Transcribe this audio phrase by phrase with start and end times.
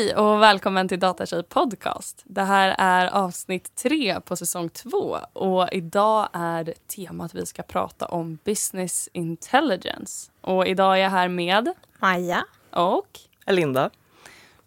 [0.00, 2.22] Hej och välkommen till Datatjej podcast.
[2.24, 8.06] Det här är avsnitt tre på säsong två och idag är temat vi ska prata
[8.06, 10.30] om business intelligence.
[10.40, 12.44] Och idag är jag här med Maja.
[12.70, 13.90] och Linda.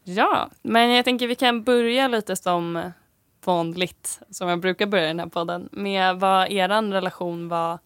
[0.04, 2.92] ja, men jag tänker vi kan börja lite som
[3.46, 7.80] vanligt, som jag brukar börja den här podden, med vad er relation var,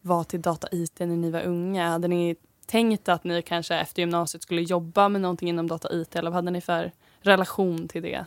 [0.00, 1.88] var till data-IT när ni var unga.
[1.88, 2.36] Hade ni
[2.72, 6.50] tänkt att ni kanske efter gymnasiet skulle jobba med någonting inom data-IT eller vad hade
[6.50, 8.24] ni för relation till det?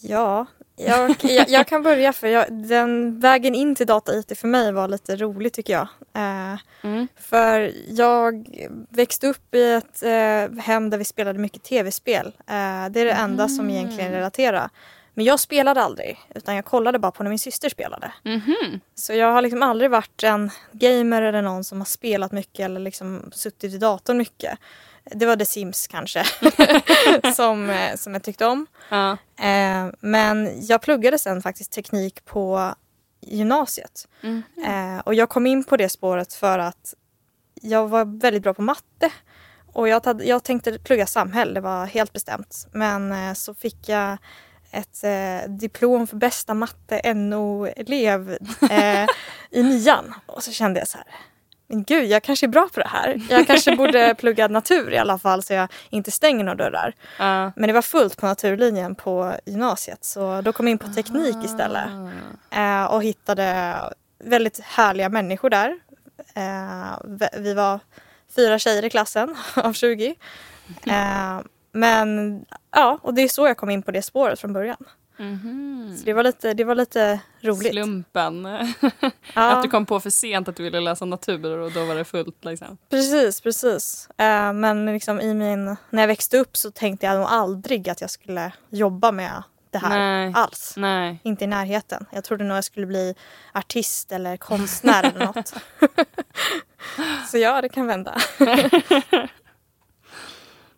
[0.00, 4.72] Ja, jag, jag, jag kan börja för jag, den vägen in till data-IT för mig
[4.72, 5.88] var lite rolig tycker jag.
[6.12, 7.08] Eh, Mm.
[7.16, 8.46] för jag
[8.88, 12.26] växte upp i ett eh, hem där vi spelade mycket tv-spel.
[12.26, 14.70] Eh, det är det enda som egentligen relaterar.
[15.16, 18.12] Men jag spelade aldrig utan jag kollade bara på när min syster spelade.
[18.22, 18.80] Mhm.
[18.94, 22.80] Så jag har liksom aldrig varit en gamer eller någon som har spelat mycket eller
[22.80, 24.58] liksom suttit i datorn mycket.
[25.04, 26.24] Det var The Sims kanske
[27.34, 28.66] som, eh, som jag tyckte om.
[28.88, 29.12] Ja.
[29.40, 32.74] Eh, men jag pluggade sen faktiskt teknik på
[33.20, 34.08] gymnasiet.
[34.22, 34.42] Mm.
[34.66, 36.94] Eh, och jag kom in på det spåret för att
[37.62, 39.10] jag var väldigt bra på matte.
[39.72, 42.66] Och jag, jag tänkte plugga samhälle, det var helt bestämt.
[42.72, 44.18] Men eh, så fick jag
[44.76, 48.38] ett eh, diplom för bästa matte NO-elev
[48.70, 49.06] eh,
[49.50, 50.14] i nian.
[50.26, 51.06] Och så kände jag så här,
[51.68, 53.20] men gud, jag kanske är bra på det här.
[53.30, 56.94] Jag kanske borde plugga natur i alla fall så jag inte stänger några dörrar.
[57.18, 57.52] Ja.
[57.56, 61.36] Men det var fullt på naturlinjen på gymnasiet så då kom jag in på teknik
[61.44, 61.88] istället.
[62.50, 63.76] Eh, och hittade
[64.24, 65.78] väldigt härliga människor där.
[66.34, 66.98] Eh,
[67.38, 67.80] vi var
[68.36, 70.14] fyra tjejer i klassen av 20.
[70.86, 71.40] Eh,
[71.76, 74.84] men ja, och det är så jag kom in på det spåret från början.
[75.18, 75.96] Mhm.
[75.98, 77.72] Så det var lite, det var lite roligt.
[77.72, 78.46] Slumpen.
[79.34, 82.04] Att du kom på för sent att du ville läsa natur och då var det
[82.04, 82.44] fullt.
[82.44, 82.78] Liksom.
[82.90, 84.08] Precis, precis.
[84.16, 88.00] Eh, men liksom i min, när jag växte upp så tänkte jag nog aldrig att
[88.00, 90.32] jag skulle jobba med det här Nej.
[90.36, 90.74] alls.
[90.76, 91.20] Nej.
[91.22, 92.06] Inte i närheten.
[92.10, 93.14] Jag trodde nog jag skulle bli
[93.52, 95.54] artist eller konstnär eller något.
[97.30, 98.16] så ja, det kan vända.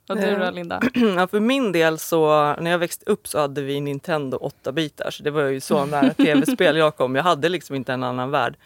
[0.08, 0.50] Och du då Ja.
[0.50, 0.80] Linda?
[1.16, 5.10] Ja, för min del så, när jag växte upp så hade vi Nintendo 8-bitar.
[5.10, 7.14] Så det var ju så nära tv-spel jag kom.
[7.14, 8.56] Jag hade liksom inte en annan värld.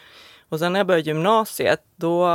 [0.49, 2.29] Och sen när jag började gymnasiet då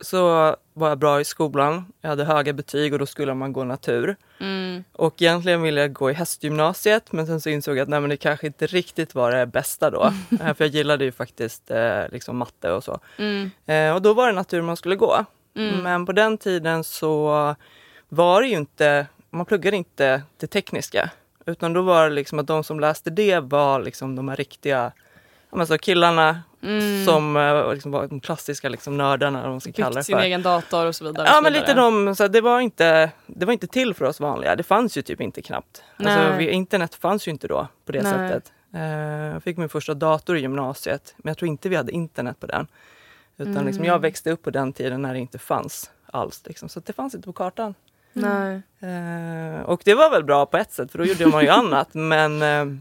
[0.00, 1.84] så var jag bra i skolan.
[2.00, 4.16] Jag hade höga betyg och då skulle man gå natur.
[4.40, 4.84] Mm.
[4.92, 8.10] Och egentligen ville jag gå i hästgymnasiet men sen så insåg jag att nej, men
[8.10, 10.02] det kanske inte riktigt var det bästa då.
[10.40, 13.00] Eh, för jag gillade ju faktiskt eh, liksom matte och så.
[13.18, 13.50] Mm.
[13.66, 15.24] Eh, och då var det natur man skulle gå.
[15.56, 15.82] Mm.
[15.82, 17.54] Men på den tiden så
[18.14, 21.10] var det ju inte, man pluggade inte det tekniska.
[21.46, 24.92] Utan då var det liksom att de som läste det var liksom de här riktiga
[25.50, 27.04] ja, men så killarna Mm.
[27.04, 30.22] som eh, liksom var de klassiska liksom nördarna, vad man ska kalla det sin för.
[30.24, 31.26] egen dator och så vidare.
[31.26, 31.68] Ja så men vidare.
[31.68, 34.56] lite de, så här, det, var inte, det var inte till för oss vanliga.
[34.56, 35.82] Det fanns ju typ inte knappt.
[35.96, 38.12] Alltså, vi, internet fanns ju inte då på det Nej.
[38.12, 38.52] sättet.
[38.74, 38.82] Eh,
[39.32, 42.46] jag fick min första dator i gymnasiet men jag tror inte vi hade internet på
[42.46, 42.66] den.
[43.36, 43.66] Utan Mm.
[43.66, 46.42] liksom, jag växte upp på den tiden när det inte fanns alls.
[46.46, 46.68] Liksom.
[46.68, 47.74] Så det fanns inte på kartan.
[48.12, 48.62] Nej.
[48.80, 51.88] Eh, och det var väl bra på ett sätt för då gjorde man ju annat.
[51.94, 52.78] Men eh,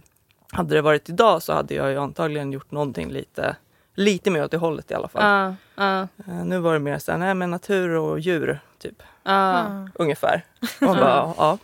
[0.51, 3.55] hade det varit idag så hade jag ju antagligen gjort någonting lite,
[3.95, 5.55] lite mer åt det hållet i alla fall.
[5.77, 6.05] Eh,
[6.45, 9.03] nu var det mer så här, nej men natur och djur typ.
[9.23, 9.87] Ja.
[9.95, 10.45] Ungefär.
[10.81, 11.57] Och bara, ja.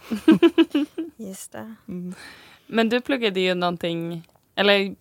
[1.18, 1.76] Just det.
[2.68, 4.96] Men du pluggade ju någonting, eller,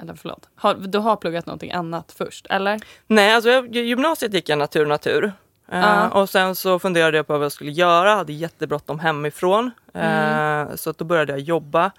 [0.00, 2.80] eller förlåt, har, du har pluggat någonting annat först, eller?
[3.06, 5.32] Nej, alltså jag, gymnasiet gick jag natur natur.
[5.70, 6.08] Ja.
[6.08, 9.70] Och sen så funderade jag på vad jag skulle göra, hade jättebråttom hemifrån.
[9.94, 11.90] Eh, Så att då började jag jobba.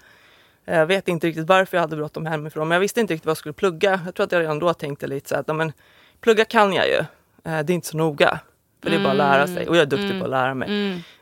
[0.66, 3.26] Eh, Jag vet inte riktigt varför jag hade bråttom hemifrån, men jag visste inte riktigt
[3.26, 4.00] vad jag skulle plugga.
[4.04, 5.72] Jag tror att jag redan då tänkte lite så att men,
[6.20, 7.04] plugga kan jag ju.
[7.42, 8.38] Det är inte så noga.
[8.82, 10.68] För det är bara att lära sig och jag är duktig på att lära mig.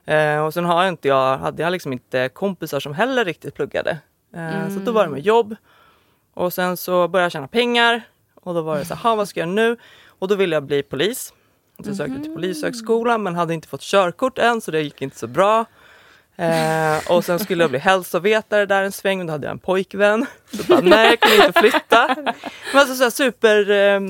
[0.07, 0.43] Mm.
[0.45, 3.99] Och sen har inte jag, hade jag liksom inte kompisar som heller riktigt pluggade.
[4.75, 5.57] Så då var det med jobb.
[6.35, 8.03] Och sen så började jag tjäna pengar.
[8.35, 9.77] Och då var det så här, "Ha, vad ska jag göra nu?
[10.07, 11.33] Och då ville jag bli polis.
[11.85, 15.19] Så sökte jag till polishögskolan men hade inte fått körkort än så det gick inte
[15.19, 15.65] så bra.
[16.37, 19.59] Eh, och sen skulle jag bli hälsovetare där en sväng och då hade jag en
[19.59, 20.27] pojkvän.
[20.53, 22.17] Så bara, nej jag kunde inte flytta.
[22.73, 24.01] Men alltså så super, eh,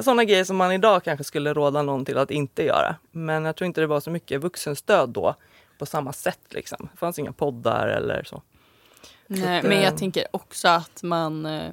[0.00, 2.96] sådana grejer som man idag kanske skulle råda någon till att inte göra.
[3.10, 5.34] Men jag tror inte det var så mycket vuxenstöd då
[5.78, 6.88] på samma sätt liksom.
[6.92, 8.42] Det fanns inga poddar eller så.
[9.26, 11.46] Nej, att, men eh, jag tänker också att man...
[11.46, 11.70] eh,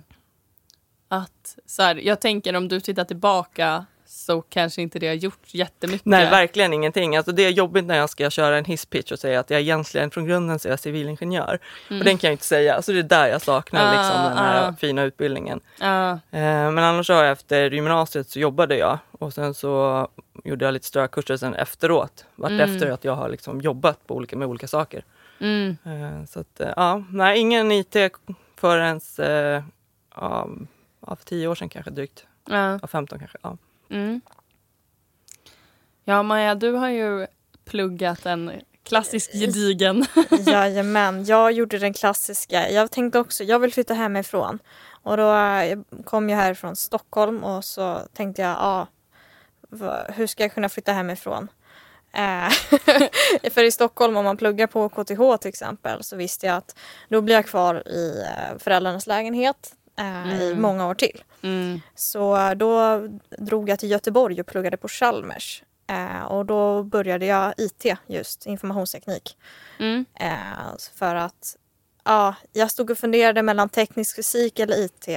[1.10, 3.86] Att, så här, jag tänker om du tittar tillbaka
[4.18, 6.06] så kanske inte det har gjort jättemycket.
[6.06, 7.18] Nej, verkligen ingenting.
[7.18, 10.12] Alltså det är jobbigt när jag ska köra en hisspitch och säga att jag egentligen
[10.12, 11.60] från grunden så är jag civilingenjör.
[11.90, 12.76] Och den kan jag inte säga.
[12.76, 14.74] Alltså det är där jag saknar Ah, liksom, den här ah.
[14.80, 15.60] fina utbildningen.
[15.80, 20.08] Ja, Eh, men annars har jag efter gymnasiet så jobbade jag och sen så
[20.44, 22.26] gjorde jag lite strökurser sen efteråt.
[22.36, 22.74] Vart Mm.
[22.74, 25.04] efter att jag har liksom jobbat på olika, med olika saker.
[25.40, 27.96] mm, Eh, så att, eh, ja, nej, ingen IT
[28.56, 29.64] förrän eh,
[30.16, 30.48] ja,
[31.02, 32.26] för tio år sedan kanske drygt.
[32.50, 33.38] Ja, 15 kanske.
[33.42, 33.58] Ja.
[33.90, 34.22] Mm.
[36.04, 37.28] ja, Maja, du har ju
[37.66, 38.52] pluggat en
[38.84, 40.06] klassisk gedigen.
[40.46, 42.70] Jajamän, jag gjorde den klassiska.
[42.70, 44.60] Jag tänkte också, jag vill flytta hemifrån.
[45.04, 48.88] Och då eh, kom jag här från Stockholm och så tänkte jag, ja,
[49.70, 51.48] va- hur ska jag kunna flytta hemifrån?
[52.14, 52.50] Eh,
[53.52, 56.76] för i Stockholm om man pluggar på KTH till exempel så visste jag att
[57.10, 60.62] då blir jag kvar i eh, föräldrarnas lägenhet eh, i Mm.
[60.62, 61.24] många år till.
[61.42, 61.82] Mm.
[61.96, 63.02] Så då
[63.38, 65.64] drog jag till Göteborg och pluggade på Chalmers.
[65.90, 69.38] Eh, och då började jag IT just, informationsteknik.
[69.80, 70.06] Mm.
[70.20, 71.56] Eh, för att
[72.04, 75.08] ja, jag stod och funderade mellan teknisk fysik eller IT.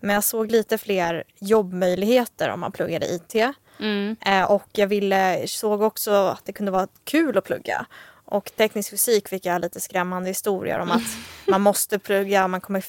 [0.00, 3.34] Men jag såg lite fler jobbmöjligheter om man pluggade IT.
[3.80, 4.16] Mm.
[4.48, 7.86] Och jag ville, såg också att det kunde vara kul att plugga.
[8.34, 11.02] Och teknisk fysik fick jag lite skrämmande historier om att
[11.46, 12.84] man måste plugga, man kommer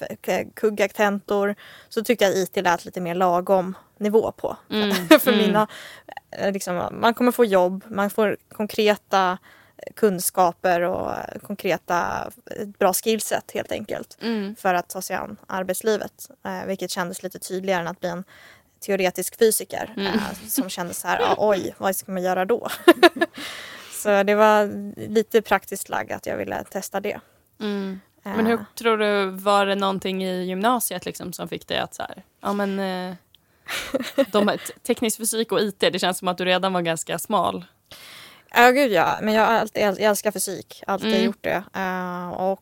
[0.56, 1.56] kugga tentor.
[1.89, 4.57] Så tyckte jag att IT lät lite mer lagom nivå på.
[4.71, 4.92] Mm.
[5.19, 5.45] För Mm.
[5.45, 5.68] mina,
[6.31, 9.38] eh, liksom, man kommer få jobb, man får konkreta
[9.95, 11.12] kunskaper och
[11.44, 14.56] konkreta eh, bra skillset helt enkelt Mm.
[14.56, 16.30] för att ta sig an arbetslivet.
[16.45, 18.24] Eh, vilket kändes lite tydligare än att bli en
[18.80, 20.07] teoretisk fysiker Mm.
[20.13, 22.69] eh, som kändes så här, ah, oj, vad ska man göra då?
[24.06, 24.68] så det var
[25.10, 27.19] lite praktiskt lagd att jag ville testa det.
[27.60, 28.00] Mm.
[28.25, 31.94] Eh, Men hur tror du, var det någonting i gymnasiet liksom som fick dig att
[31.94, 33.16] så här, ja men eh,
[34.31, 34.57] de,
[34.88, 37.66] teknisk fysik och IT, det känns som att du redan var ganska smal.
[38.56, 39.18] Ja, gud ja.
[39.22, 40.84] Men jag, alltid, jag älskar fysik.
[40.88, 41.25] Alltid Mm.
[41.25, 41.63] gjort det.
[41.74, 42.62] Eh, och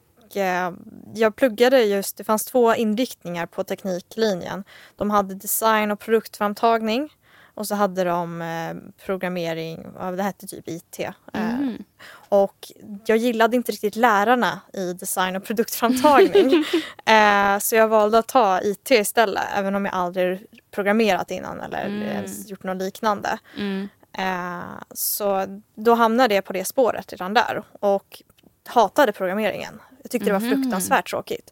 [1.14, 4.64] jag pluggade just, det fanns två inriktningar på tekniklinjen.
[4.96, 7.10] De hade design och produktframtagning.
[7.56, 9.86] Och så hade de eh, programmering,
[10.18, 11.00] det hette typ IT.
[11.00, 11.84] Eh, Mm.
[12.30, 12.72] och
[13.06, 16.64] jag gillade inte riktigt lärarna i design och produktframtagning.
[17.06, 21.86] eh, så jag valde att ta IT istället, även om jag aldrig programmerat innan eller
[21.86, 22.02] Mm.
[22.02, 23.38] ens gjort något liknande.
[23.58, 23.88] Mm.
[24.18, 25.46] Eh, så
[25.76, 28.22] då hamnade jag på det spåret redan där och
[28.68, 29.82] hatade programmeringen.
[30.06, 30.50] Jag tyckte det var Mhm.
[30.64, 31.52] fruktansvärt tråkigt.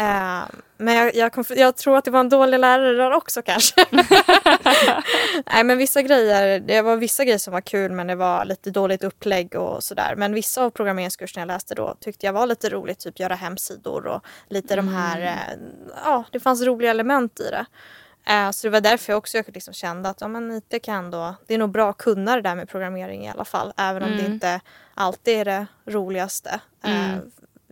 [0.00, 0.42] Eh,
[0.76, 3.86] men jag, jag, kom, jag tror att det var en dålig lärare där också kanske.
[5.46, 8.70] Nej men vissa grejer, det var vissa grejer som var kul men det var lite
[8.70, 10.14] dåligt upplägg och sådär.
[10.16, 14.06] Men vissa av programmeringskurserna jag läste då tyckte jag var lite roligt, typ göra hemsidor
[14.06, 15.58] och lite de här, eh,
[16.04, 17.66] ja det fanns roliga element i det.
[18.32, 21.34] Eh, Så det var därför jag också liksom kände att ja, men IT kan då,
[21.46, 23.72] det är nog bra att kunna det där med programmering i alla fall.
[23.76, 24.32] Även om det Mm.
[24.32, 24.60] inte
[24.94, 26.60] alltid är det roligaste.
[26.84, 27.30] eh, Mm.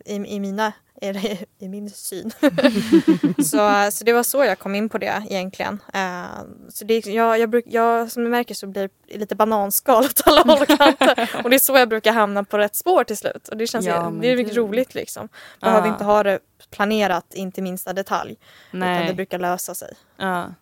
[0.08, 0.72] I, i, mina,
[1.02, 2.31] i, I min syn.
[3.44, 5.81] så, så det var så jag kom in på det egentligen.
[5.94, 6.25] Eh,
[6.69, 10.20] så det, jag, jag, bruk, jag, som du märker så blir det lite bananskal åt
[10.26, 11.31] alla håll och kanter.
[11.44, 13.49] Och det är så jag brukar hamna på rätt spår till slut.
[13.49, 15.28] Och det känns Ja, det är mycket roligt liksom.
[15.60, 15.93] Behöver Ja.
[15.93, 16.38] inte ha det
[16.70, 18.37] planerat in till minsta detalj.
[18.72, 19.14] Utan det Nej.
[19.14, 19.94] brukar lösa sig.
[20.16, 20.54] Ja.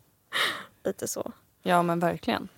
[0.84, 1.32] Lite så.
[1.62, 2.48] ja, men verkligen.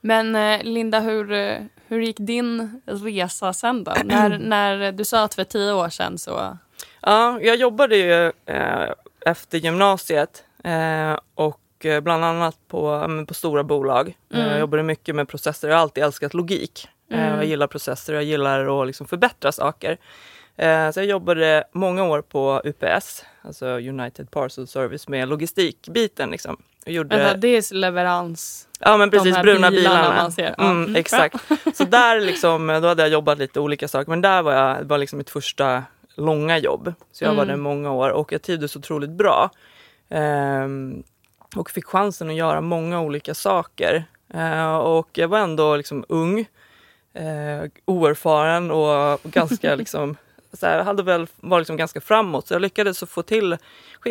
[0.00, 1.58] Men eh, Linda, hur, eh,
[1.88, 3.92] hur gick din resa sen då?
[4.04, 6.58] när, när du sa att för tio år sedan så...
[7.00, 8.90] Ja, jag jobbade ju eh,
[9.26, 14.08] efter gymnasiet eh, och eh, bland annat på, på stora bolag.
[14.08, 14.50] Eh, Mm.
[14.50, 15.68] Jag jobbade mycket med processer.
[15.68, 16.88] Jag har alltid älskat logik.
[17.10, 17.34] Eh, Mm.
[17.36, 19.98] jag gillar processer jag gillar att liksom förbättra saker.
[20.92, 26.30] Så jag jobbade många år på UPS, alltså United Parcel Service, med logistikbiten.
[26.30, 26.56] Liksom.
[26.86, 28.68] Gjorde, Vänta, det är leverans...
[28.80, 29.70] ja men precis, bruna bilarna
[30.02, 30.22] bilarna.
[30.22, 30.54] man ser.
[30.58, 31.36] Mm, mm, exakt.
[31.74, 34.84] Så där liksom, då hade jag jobbat lite olika saker, men där var jag, det
[34.84, 35.82] var liksom mitt första
[36.16, 36.92] långa jobb.
[37.12, 37.48] Så jag var Mm.
[37.48, 39.50] där många år och jag trivdes otroligt bra.
[40.10, 41.02] Ehm,
[41.56, 44.04] och fick chansen att göra många olika saker.
[44.34, 46.38] Eh, och jag var ändå liksom ung,
[47.14, 50.16] eh, oerfaren och ganska liksom
[50.54, 53.56] så här, hade väl var liksom ganska framåt så jag lyckades få till,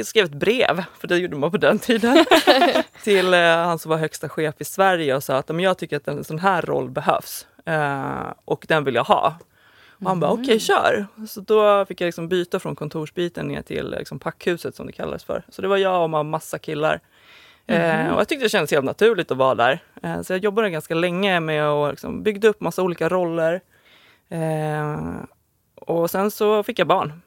[0.04, 2.26] skrev ett brev, för det gjorde man på den tiden,
[3.04, 5.98] till eh, han som var högsta chef i Sverige och sa att "Men jag tycker
[5.98, 9.36] att en sån här roll behövs eh, och den vill jag ha.
[10.00, 11.06] Och han bara okej kör.
[11.28, 15.24] Så då fick jag liksom byta från kontorsbiten ner till liksom packhuset som det kallades
[15.24, 15.44] för.
[15.50, 17.00] Så det var jag och massa killar.
[17.68, 19.80] Eh, och jag tyckte det kändes helt naturligt att vara där.
[20.04, 23.62] Eh, så jag jobbade ganska länge med att liksom byggde upp massa olika roller.
[24.30, 24.98] Eh,
[25.90, 27.22] och sen så fick jag barn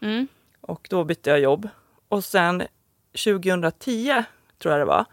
[0.00, 0.28] Mm.
[0.60, 1.68] och då bytte jag jobb.
[2.08, 2.62] Och sen
[3.24, 4.24] 2010,
[4.58, 5.04] tror jag det var,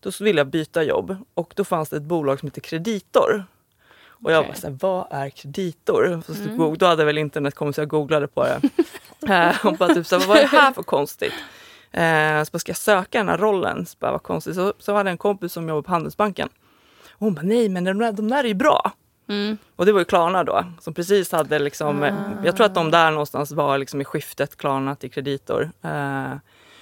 [0.00, 3.44] Då ville jag byta jobb och då fanns det ett bolag som heter Kreditor.
[4.24, 4.48] Och jag Okej.
[4.50, 6.22] var såhär, vad är kreditor?
[6.26, 6.78] Så mm.
[6.78, 8.60] Då hade väl internet kommit så jag googlade på det.
[9.28, 11.32] Eh, och bara typ så här, vad är det här för konstigt?
[11.92, 13.86] Eh, så bara, ska jag söka den här rollen?
[13.86, 14.54] Så bara, vad konstigt.
[14.54, 16.48] Så, så hade jag en kompis som jobbade på Handelsbanken.
[17.10, 18.92] Och hon bara, nej men de där, de där är ju bra.
[19.28, 19.58] Mm.
[19.76, 22.90] Och det var ju Klarna då, som precis hade liksom, eh, jag tror att de
[22.90, 25.70] där någonstans var liksom i skiftet Klarna till Kreditor.
[25.82, 26.32] Eh,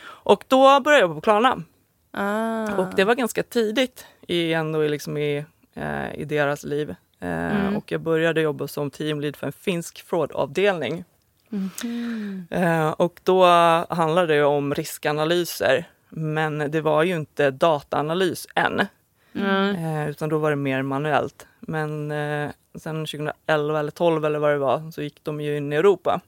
[0.07, 1.63] och då började jag jobba på Klarna.
[2.11, 2.75] Ah.
[2.77, 6.91] Och det var ganska tidigt i, ändå liksom i, eh, i deras liv.
[6.91, 7.77] Eh, Mm.
[7.77, 11.05] Och jag började jobba som teamlead för en finsk fraudavdelning.
[12.51, 13.45] Eh, och då
[13.89, 15.89] handlade det om riskanalyser.
[16.09, 18.87] Men det var ju inte dataanalys än.
[19.37, 19.77] Mm.
[19.77, 21.47] Eh, utan då var det mer manuellt.
[21.61, 25.73] Men eh, sen 2011 eller 12 eller vad det var så gick de ju in
[25.73, 26.21] i Europa.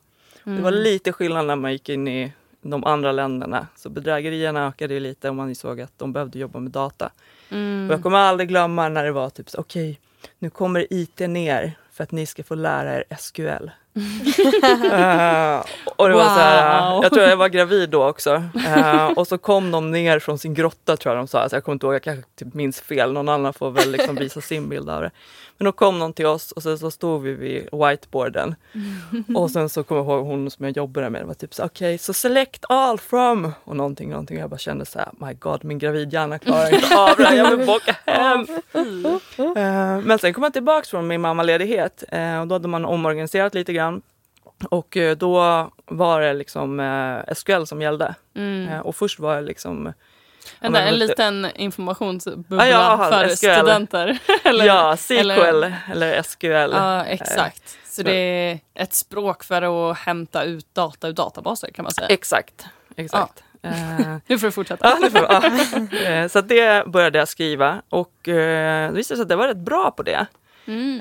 [0.45, 0.83] Det var Mm.
[0.83, 3.67] lite skillnad när man gick in i de andra länderna.
[3.77, 7.11] Så bedrägerierna ökade lite och man insåg att de behövde jobba med data.
[7.51, 7.87] Mm.
[7.89, 10.01] Och jag kommer aldrig glömma när det var typ okej,
[10.39, 13.71] nu kommer IT ner för att ni ska få lära er SQL.
[13.99, 15.65] Eh,
[15.97, 17.03] och det var så här, Wow.
[17.03, 18.43] jag tror jag var gravid då också.
[18.67, 21.39] Eh, och så kom de ner från sin grotta tror jag de sa.
[21.41, 23.13] Alltså jag kommer inte ihåg, jag kanske typ minns fel.
[23.13, 25.11] Någon annan får väl liksom visa sin bild av det.
[25.59, 28.55] Men då kom någon till oss och sen så stod vi vid whiteboarden.
[29.37, 31.65] Och sen så kommer jag ihåg hon som jag jobbade med, det var typ så
[31.65, 34.39] okej, så select all from och någonting, någonting.
[34.39, 37.57] Jag bara kände så här, my god, min gravidhjärna klarar inte av det här, jag
[37.57, 38.47] vill bara åka hem.
[39.57, 42.05] Eh, Men sen kom jag tillbaka från min mammaledighet
[42.41, 43.88] och då hade man omorganiserat lite grann.
[44.71, 48.15] Och eh, då var det liksom eh, SQL som gällde.
[48.37, 48.69] Mm.
[48.69, 49.85] Eh, Och först var jag liksom
[50.61, 53.37] Vänta, men en lite- liten informationsbubbla Ja, för SQL.
[53.55, 54.19] studenter.
[54.45, 56.47] eller, ja, SQL eller, eller- SQL.
[56.73, 57.69] Ja, exakt.
[57.69, 61.93] Så så- det är ett språk för att hämta ut data ur databaser kan man
[61.93, 62.07] säga.
[62.09, 62.67] Exakt,
[62.97, 63.43] exakt.
[63.63, 63.71] Eh,
[64.27, 64.89] Nu får du fortsätta.
[64.89, 66.09] Ja, det får, ja.
[66.11, 69.57] Eh, Så det började jag skriva och eh, det visade sig att jag var rätt
[69.57, 70.27] bra på det.
[70.69, 71.01] Mm.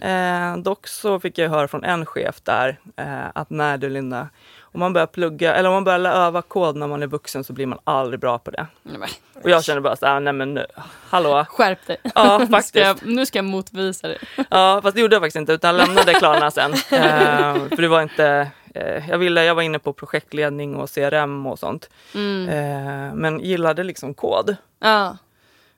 [0.58, 4.28] Eh, dock så fick jag höra från en chef där eh, att nej du Linda,
[4.62, 7.54] om man börjar plugga eller om man börjar öva kod när man är vuxen så
[7.54, 8.68] blir man aldrig bra på det.
[8.84, 9.10] Nej,
[9.44, 10.66] Och jag kände bara så här, nej men nu,
[11.10, 11.46] hallå.
[11.50, 11.98] Skärp dig.
[12.16, 12.76] Ja, Ska faktiskt.
[12.76, 14.18] jag, nu ska jag motvisa dig.
[14.50, 16.74] Ja, fast det gjorde jag faktiskt inte utan jag lämnade Klarna sen.
[16.92, 21.46] Eh, för det var inte, eh, jag, ville, jag var inne på projektledning och CRM
[21.46, 21.90] och sånt.
[22.16, 22.50] Mm.
[22.50, 24.56] Eh, men gillade liksom kod.
[24.80, 25.18] Ja.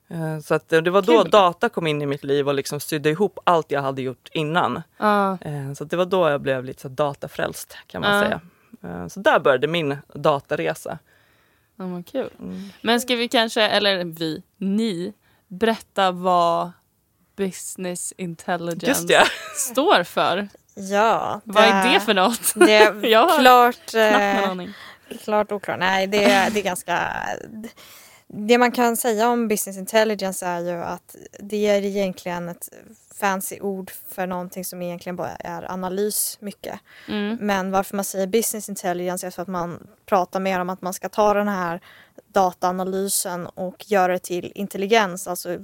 [0.09, 1.31] Eh, Så att det det var då Kul.
[1.31, 4.81] data kom in i mitt liv och liksom sydde ihop allt jag hade gjort innan.
[4.97, 5.37] Ja.
[5.41, 8.23] Eh, Så att det var då jag blev lite så datafrälst kan man Ja.
[8.23, 8.41] säga.
[8.83, 10.97] Eh, Så där började min dataresa.
[11.75, 12.29] Ja, vad kul.
[12.39, 12.69] Mm.
[12.81, 15.13] Men ska vi kanske, eller vi, ni,
[15.47, 16.71] berätta vad
[17.35, 19.23] business intelligence Just det.
[19.55, 20.47] står för?
[20.75, 22.53] Ja, Vad är det för något?
[22.55, 24.73] Det är Jag har klart, Knappt någon eh, aning.
[25.23, 25.79] klart oklart.
[25.79, 26.99] Nej, det, är- det är ganska...
[28.33, 32.69] Det man kan säga om business intelligence är ju att det är egentligen ett
[33.19, 36.79] fancy ord för någonting som egentligen bara är analys mycket.
[37.07, 37.37] Mm.
[37.41, 40.93] Men varför man säger business intelligence är för att man pratar mer om att man
[40.93, 41.81] ska ta den här
[42.27, 45.27] dataanalysen och göra det till intelligens.
[45.27, 45.57] Alltså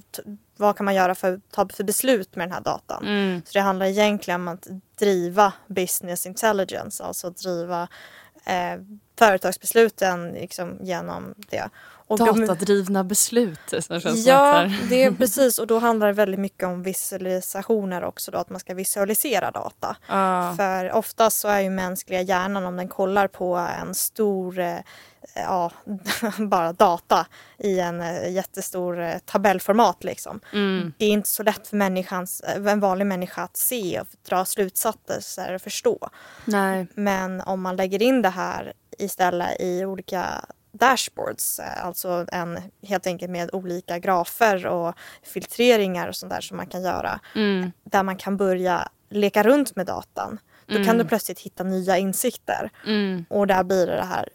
[0.57, 3.05] vad kan man göra för att ta för beslut med den här datan?
[3.05, 3.41] Mm.
[3.45, 4.67] Så det handlar egentligen om att
[5.00, 7.88] driva business intelligence, alltså driva
[8.45, 8.81] eh,
[9.19, 11.69] företagsbesluten liksom, genom det.
[12.08, 13.60] Och de- Datadrivna beslut.
[13.80, 18.32] Som känns Ja, det är precis och då handlar det väldigt mycket om visualisationer också
[18.32, 19.98] då, att man ska visualisera data.
[20.08, 20.54] Ja.
[20.58, 24.78] För oftast så är ju mänskliga hjärnan om den kollar på en stor eh,
[25.36, 25.72] ja,
[26.50, 30.40] bara data i en eh, jättestor eh, tabellformat liksom.
[30.54, 30.94] Mm.
[30.98, 34.46] Det är inte så lätt för människans, eh, en vanlig människa att se och dra
[34.46, 36.10] slutsatser och förstå.
[36.46, 36.88] Nej.
[36.94, 40.46] Men om man lägger in det här istället i olika
[40.77, 46.58] dashboards, eh, alltså en, helt enkelt med olika grafer och filtreringar och sånt där som
[46.58, 47.72] man kan göra, Mm.
[47.84, 50.39] där man kan börja leka runt med datan.
[50.67, 53.25] Då kan du plötsligt hitta nya insikter Mm.
[53.29, 54.29] och där blir det det här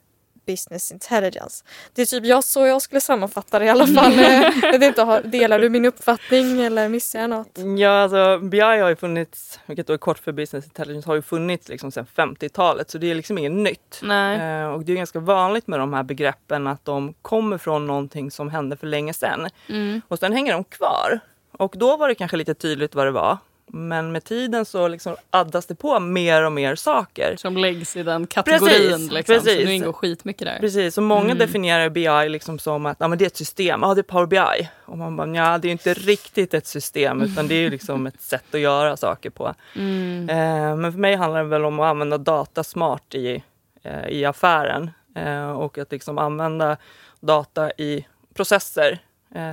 [0.52, 1.64] business intelligence.
[1.94, 4.12] Det är typ jag, så jag skulle sammanfatta det i alla fall.
[4.62, 7.58] Jag vet inte, har- delar du min uppfattning eller missar jag något?
[7.78, 11.22] Ja, alltså BI har ju funnits, vilket då är kort för business intelligence, har ju
[11.22, 14.00] funnits liksom sedan 50-talet så det är liksom inget nytt.
[14.02, 14.38] Nej.
[14.62, 18.30] Eh, och det är ganska vanligt med de här begreppen att de kommer från någonting
[18.30, 19.48] som hände för länge sedan.
[19.68, 20.00] Mm.
[20.08, 21.20] Och sen hänger de kvar.
[21.52, 23.38] Och då var det kanske lite tydligt vad det var.
[23.72, 27.36] Men med tiden så liksom addas det på mer och mer saker.
[27.36, 28.68] Som läggs i den kategorin.
[28.68, 29.34] Precis, liksom.
[29.36, 29.64] Så precis.
[29.66, 30.58] nu ingår skitmycket där.
[30.60, 31.38] Precis, så många Mm.
[31.38, 34.26] definierar BI liksom som att ja, men det är ett system, ja det är Power
[34.26, 34.68] BI.
[34.84, 38.22] Och man bara, ja det är inte riktigt ett system utan det är liksom ett
[38.22, 39.54] sätt att göra saker på.
[39.76, 40.28] Mm.
[40.28, 43.42] Eh, men för mig handlar det väl om att använda data smart i,
[43.82, 44.90] eh, i affären.
[45.16, 46.76] Eh, och att liksom använda
[47.20, 48.98] data i processer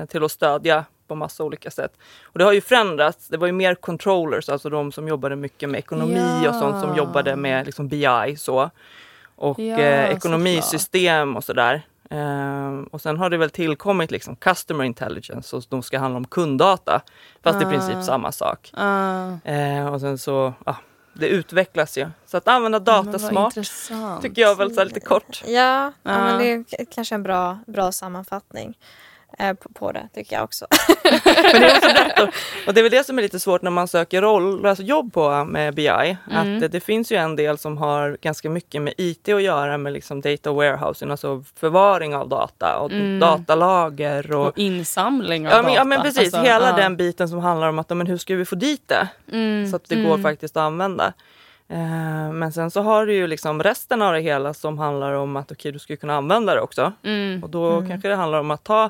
[0.07, 1.97] till att stödja på massa olika sätt.
[2.23, 3.27] Och det har ju förändrats.
[3.27, 6.89] Det var ju mer controllers, alltså de som jobbade mycket med ekonomi och sånt som
[6.89, 6.97] Ja.
[6.97, 8.69] jobbade med liksom BI så.
[9.35, 11.81] Och Ja, eh, ekonomisystem och sådär.
[12.09, 16.27] Eh, och sen har det väl tillkommit liksom customer intelligence och de ska handla om
[16.27, 17.01] kunddata.
[17.43, 18.01] Fast i princip Ah.
[18.03, 18.71] samma sak.
[18.73, 20.75] Ah, Eh, och sen så, ja,
[21.13, 22.07] det utvecklas ju.
[22.25, 24.21] Så att använda data smart intressant.
[24.21, 25.41] tycker jag väl så lite kort.
[25.45, 25.91] Ja, ja.
[26.03, 26.17] Ja.
[26.23, 28.77] men det är kanske en bra, bra sammanfattning
[29.37, 30.65] på, på det tycker jag också.
[31.53, 31.87] Men det är också
[32.23, 32.29] att,
[32.67, 35.13] och det är väl det som är lite svårt när man söker roll, alltså jobb
[35.13, 35.87] på med BI.
[36.31, 36.63] Mm.
[36.63, 39.93] Att det, finns ju en del som har ganska mycket med IT att göra med
[39.93, 43.19] liksom data warehousing, alltså förvaring av data och Mm.
[43.19, 45.75] datalager och Och insamling av Ja men, data.
[45.75, 46.75] ja men precis, Alltså, hela ja.
[46.75, 49.07] den biten som handlar om att men hur ska vi få dit det?
[49.31, 50.23] Mm, Så att det går mm.
[50.23, 51.13] faktiskt att använda.
[51.69, 55.35] Eh, men sen så har du ju liksom resten av det hela som handlar om
[55.35, 56.93] att okej, du ska kunna använda det också.
[57.03, 57.43] Mm.
[57.43, 58.89] Och då kanske det handlar om att ta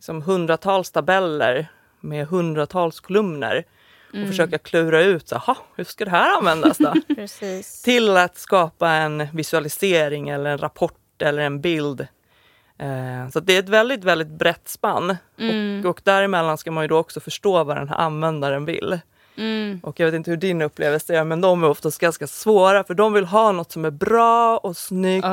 [0.00, 1.68] liksom, hundratals tabeller
[2.00, 3.64] med hundratals kolumner
[4.08, 4.28] och Mm.
[4.28, 6.94] försöka klura ut, så, "Ha, hur ska det här användas då?
[7.84, 12.00] Till att skapa en visualisering eller en rapport eller en bild.
[12.78, 15.16] Eh, så det är ett väldigt, väldigt brett spann.
[15.38, 15.80] Mm.
[15.84, 18.98] Och, och däremellan ska man ju då också förstå vad den här användaren vill.
[19.36, 19.80] Mm.
[19.82, 22.94] Och jag vet inte hur din upplevelse är, men de är oftast ganska svåra för
[22.94, 25.26] de vill ha något som är bra och snyggt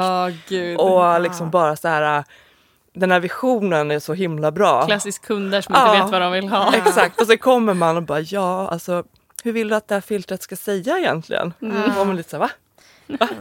[0.48, 0.78] gud.
[0.80, 2.24] och liksom bara så här
[3.00, 4.86] den här visionen är så himla bra.
[4.86, 5.92] Klassisk kunder som Ja.
[5.92, 6.76] inte vet vad de vill ha.
[6.76, 9.04] Exakt, och så kommer man och bara ja, alltså
[9.44, 11.54] hur vill du att det här filtret ska säga egentligen?
[11.62, 11.98] Mm.
[11.98, 12.50] Och man lite så här, va?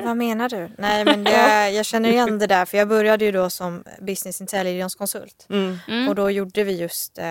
[0.04, 0.70] Vad menar du?
[0.78, 4.40] Nej men det, jag känner igen det där för jag började ju då som business
[4.40, 5.46] intelligence konsult.
[5.50, 5.78] Mm.
[5.88, 6.08] Mm.
[6.08, 7.24] Och då gjorde vi just eh,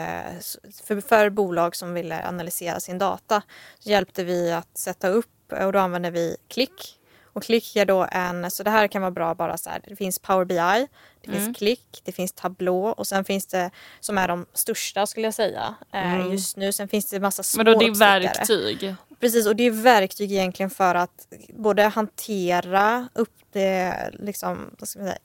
[0.84, 3.42] för, för bolag som ville analysera sin data
[3.80, 5.26] så hjälpte vi att sätta upp
[5.66, 7.00] och då använde vi Klick.
[7.36, 9.96] Och Klick är då en, så det här kan vara bra bara så här, det
[9.96, 11.44] finns Power BI, det Mm.
[11.44, 15.34] finns Klick, det finns Tableau och sen finns det som är de största skulle jag
[15.34, 16.72] säga eh, just nu.
[16.72, 18.96] Sen finns det massa små Men då det är verktyg.
[19.20, 25.00] Precis, och det är verktyg egentligen för att både hantera upp det, liksom, vad ska
[25.00, 25.20] man säga,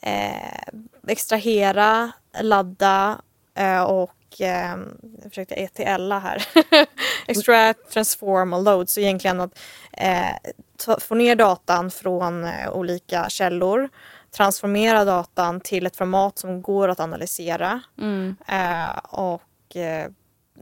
[0.00, 0.68] eh,
[1.08, 3.20] extrahera, ladda
[3.54, 4.76] eh, och eh,
[5.22, 6.46] jag försökte ETLa här.
[7.26, 8.88] Extract, transform och load.
[8.88, 9.58] Så egentligen att
[9.92, 13.88] eh, ta, få ner datan från eh, olika källor,
[14.36, 18.36] transformera datan till ett format som går att analysera Mm.
[18.48, 20.10] eh, och eh,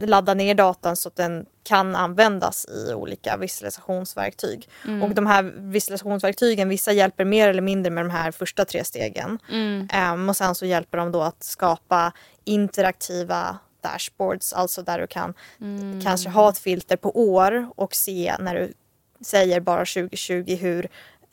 [0.01, 4.68] ladda ner datan så att den kan användas i olika visualisationsverktyg.
[4.87, 5.03] Mm.
[5.03, 9.38] Och de här visualisationsverktygen, vissa hjälper mer eller mindre med de här första tre stegen.
[9.51, 9.88] Mm.
[9.92, 12.12] Ehm, och sen så hjälper de då att skapa
[12.44, 16.01] interaktiva dashboards, alltså där du kan Mm.
[16.01, 18.73] kanske ha ett filter på år och se när du
[19.21, 20.88] säger bara 2020 hur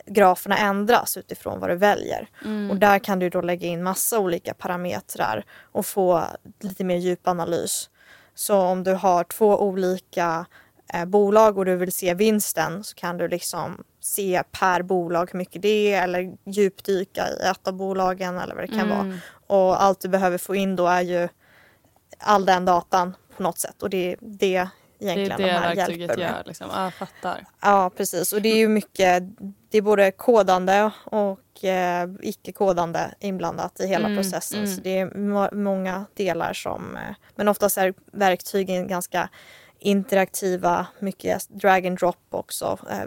[0.05, 2.29] graferna ändras utifrån vad du väljer.
[2.45, 2.71] Mm.
[2.71, 6.23] Och där kan du då lägga in massa olika parametrar och få
[6.59, 7.89] lite mer djupanalys.
[8.35, 10.45] Så om du har två olika
[10.93, 15.37] eh, bolag och du vill se vinsten så kan du liksom se per bolag hur
[15.37, 18.99] mycket det är eller djupdyka i ett av bolagen eller vad det kan vara.
[18.99, 19.17] Mm.
[19.47, 21.27] Och allt du behöver få in då är ju
[22.19, 24.67] all den datan på något sätt och det är det
[24.99, 26.43] Det är egentligen det de här verktyget gör.
[26.45, 26.67] Liksom.
[26.73, 27.45] Ja, fattar.
[27.61, 28.33] Ja, precis.
[28.33, 29.23] Och det är ju mycket,
[29.69, 34.59] det är både kodande och eh, icke-kodande inblandat i hela Mm, processen.
[34.59, 34.75] mm.
[34.75, 39.29] Så det är må- många delar som, eh, men oftast är verktygen ganska
[39.79, 42.77] interaktiva, mycket drag and drop också.
[42.91, 43.05] Eh,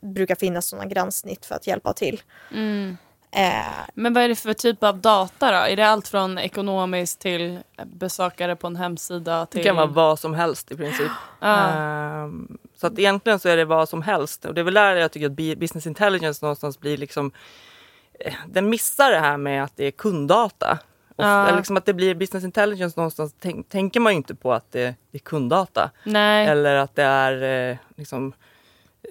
[0.00, 2.22] brukar finnas sådana gränssnitt för att hjälpa till.
[2.54, 2.96] Mm.
[3.36, 3.64] Eh,
[3.94, 5.56] Men vad är det för typ av data då?
[5.66, 9.46] Är det allt från ekonomiskt till besökare på en hemsida?
[9.46, 9.58] Till...
[9.58, 11.10] Det kan vara vad som helst i princip.
[11.40, 14.44] Ehm, så att egentligen så är det vad som helst.
[14.44, 17.32] Och det är väl där jag tycker att business intelligence någonstans blir liksom
[18.20, 20.78] eh, den missar det här med att det är kunddata.
[21.16, 21.56] Och Ja.
[21.56, 24.94] liksom att det blir business intelligence någonstans tänk, tänker man ju inte på att det,
[25.10, 25.90] det är kunddata.
[26.04, 26.46] Nej.
[26.46, 28.32] Eller att det är eh, liksom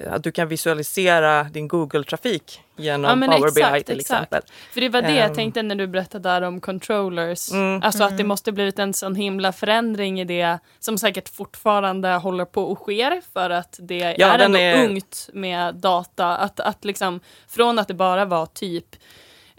[0.07, 4.21] att du kan visualisera din Google-trafik genom Ja, men Power BI exakt, till exakt.
[4.23, 4.41] exempel.
[4.73, 5.35] För det var det jag Ehm.
[5.35, 7.51] tänkte när du berättade där om controllers.
[7.51, 7.81] Mm.
[7.83, 12.45] Alltså att det måste blivit en sån himla förändring i det som säkert fortfarande håller
[12.45, 16.37] på och sker för att det Ja, är ändå är- ungt med data.
[16.37, 18.85] Att, att liksom från att det bara var typ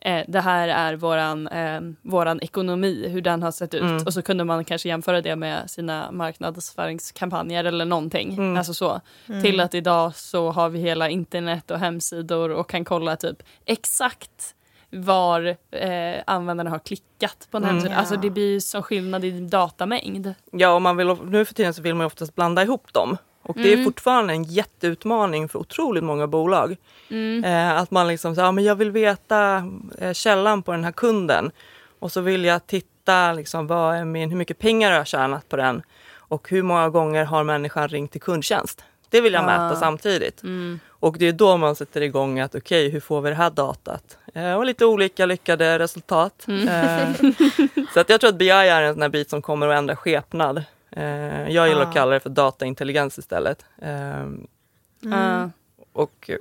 [0.04, 3.82] eh, det här är våran, eh, våran ekonomi, hur den har sett ut.
[3.82, 4.02] Mm.
[4.06, 8.32] Och så kunde man kanske jämföra det med sina marknadsföringskampanjer eller någonting.
[8.32, 8.56] Mm.
[8.56, 9.00] Alltså så.
[9.42, 14.54] Till att idag så har vi hela internet och hemsidor och kan kolla typ exakt
[14.90, 17.74] var eh, användarna har klickat på en Mm.
[17.74, 17.94] hemsida.
[17.94, 17.98] Ja.
[17.98, 20.34] Alltså det blir sån skillnad i datamängd.
[20.52, 23.16] Ja, och man vill, nu för tiden så vill man oftast blanda ihop dem.
[23.42, 23.84] Och det är Mm.
[23.84, 26.76] fortfarande en jätteutmaning för otroligt många bolag.
[27.10, 27.44] Mm.
[27.44, 29.64] Eh, att man liksom säger, ja, men jag vill veta
[29.98, 31.50] eh, källan på den här kunden.
[31.98, 35.06] Och så vill jag titta mäta liksom, vad är min, hur mycket pengar har jag
[35.06, 35.82] tjänat på den
[36.14, 38.84] och hur många gånger har människan ringt till kundtjänst.
[39.08, 39.76] Det vill jag mäta Ah.
[39.76, 40.42] samtidigt.
[40.42, 40.80] Mm.
[40.88, 44.18] Och det är då man sätter igång att okej, hur får vi det här datat?
[44.34, 46.46] Eh, och lite olika lyckade resultat.
[46.48, 47.10] Eh,
[47.94, 50.64] så att jag tror att BI är en sån bit som kommer att ändra skepnad.
[50.96, 51.88] Eh, jag gillar Ah.
[51.88, 53.64] att kalla det för dataintelligens istället.
[53.82, 54.26] Eh,
[55.04, 55.50] Ja.
[55.92, 56.36] och eh,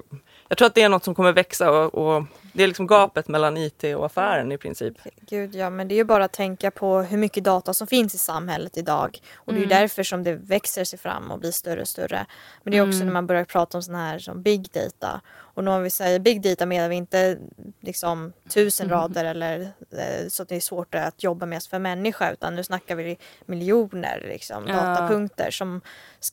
[0.47, 3.27] jag tror att det är något som kommer växa och, och det är liksom gapet
[3.27, 4.93] mellan IT och affären i princip.
[5.29, 8.15] Gud ja, men det är ju bara att tänka på hur mycket data som finns
[8.15, 9.19] i samhället idag.
[9.35, 12.25] Och det är ju därför som det växer sig fram och blir större och större.
[12.63, 15.21] Men det är också när man börjar prata om sådana här som big data.
[15.53, 17.37] Och när vi säger big data menar vi inte
[17.79, 19.59] liksom tusen rader eller
[19.91, 23.17] eh, så att det är svårt att jobba med för människa utan nu snackar vi
[23.45, 24.73] miljoner liksom, Ja.
[24.73, 25.81] datapunkter som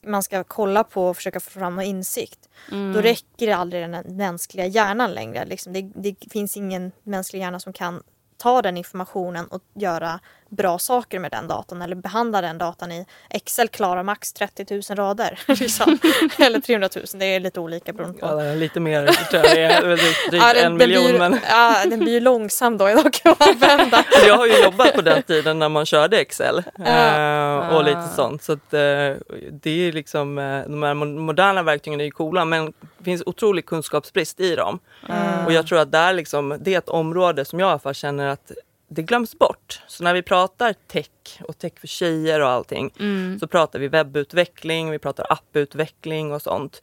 [0.02, 2.48] man ska kolla på och försöka få fram insikt.
[2.70, 5.44] Då räcker det aldrig den mänskliga hjärnan längre.
[5.44, 8.02] Liksom det, det finns ingen mänsklig hjärna som kan
[8.36, 13.06] ta den informationen och göra bra saker med den datan eller behandla den datan i
[13.30, 15.40] Excel klarar max 30 000 rader.
[15.60, 15.98] Liksom.
[16.38, 18.26] eller 300 000, det är lite olika beroende på.
[18.26, 21.04] Ja, lite mer, tror jag det är drygt, drygt Ja, den, en den miljon.
[21.04, 24.04] blir, Men ja, den blir ju långsam då dock att använda.
[24.26, 28.08] jag har ju jobbat på den tiden när man körde Excel eh, och lite Ah.
[28.16, 28.42] sånt.
[28.42, 28.80] Så att, eh,
[29.62, 32.66] det är liksom, eh, de här mo- moderna verktygen är ju coola men
[32.98, 34.78] det finns otrolig kunskapsbrist i dem.
[35.46, 37.94] Och jag tror att där liksom, det är ett område som jag i alla fall
[37.94, 38.52] känner att
[38.88, 39.82] det glöms bort.
[39.86, 41.08] Så när vi pratar tech
[41.42, 42.90] och tech för tjejer och allting
[43.40, 46.82] så pratar vi webbutveckling, vi pratar apputveckling och sånt.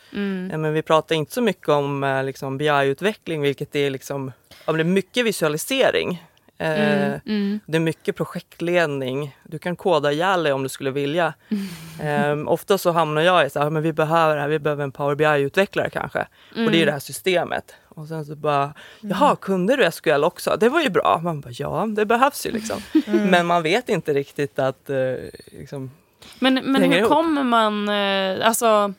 [0.52, 4.32] Eh, Men vi pratar inte så mycket om eh, liksom BI-utveckling vilket är liksom,
[4.66, 6.24] ja, det är mycket visualisering.
[6.58, 7.60] Eh, Mm.
[7.66, 9.38] Det är mycket projektledning.
[9.44, 11.34] Du kan koda ihjäl dig om du skulle vilja.
[12.02, 14.84] Ehm, ofta så hamnar jag i så här, men vi behöver det här, vi behöver
[14.84, 16.20] en Power BI-utvecklare kanske.
[16.50, 17.74] Och det är ju det här systemet.
[17.96, 20.56] Och sen så bara, jaha, kunde du SQL också?
[20.60, 21.20] Det var ju bra.
[21.24, 22.80] Man bara, ja, det behövs ju liksom.
[23.06, 25.14] Men man vet inte riktigt att eh,
[25.52, 25.92] liksom,
[26.40, 27.10] Men, men hur ihop.
[27.10, 27.90] kommer man...
[27.90, 28.94] Eh, alltså,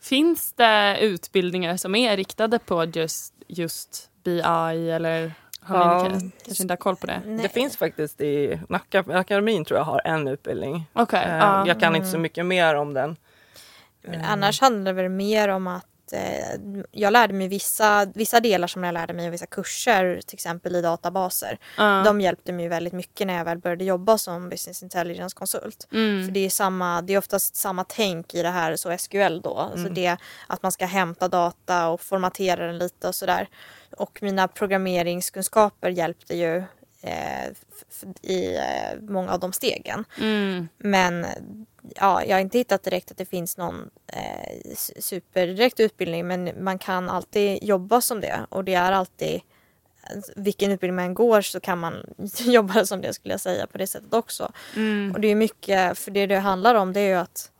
[0.00, 4.40] finns det utbildningar som är riktade på just, just BI
[4.90, 6.02] eller har Ja.
[6.02, 7.20] ni kanske, kanske inte har koll på det?
[7.42, 10.84] Det finns faktiskt i Nacka akademin tror jag har en utbildning.
[10.92, 11.24] Okej.
[11.26, 11.66] Eh, ja.
[11.66, 13.16] Jag kan inte så mycket mer om den.
[14.02, 18.66] Men annars handlar det väl mer om att eh, jag lärde mig vissa, vissa delar
[18.66, 21.58] som jag lärde mig i vissa kurser, till exempel i databaser.
[21.76, 22.02] Ja.
[22.04, 25.88] De hjälpte mig väldigt mycket när jag väl började jobba som business intelligence konsult.
[25.92, 26.24] Mm.
[26.24, 29.58] För det är, samma, det är oftast samma tänk i det här, så SQL då.
[29.58, 30.16] Alltså det
[30.46, 33.48] att man ska hämta data och formatera den lite och sådär.
[33.96, 36.56] Och mina programmeringskunskaper hjälpte ju
[37.02, 37.48] eh,
[38.22, 40.04] i eh, många av de stegen.
[40.20, 40.68] Mm.
[40.78, 41.26] Men
[41.94, 46.78] ja, jag har inte hittat direkt att det finns någon eh, superdirekt utbildning men man
[46.78, 49.40] kan alltid jobba som det och det är alltid
[50.36, 51.94] vilken utbildning man går så kan man
[52.38, 54.52] jobba som det skulle jag säga på det sättet också.
[54.76, 55.12] Mm.
[55.14, 57.50] Och det är mycket, för det det handlar om det är ju att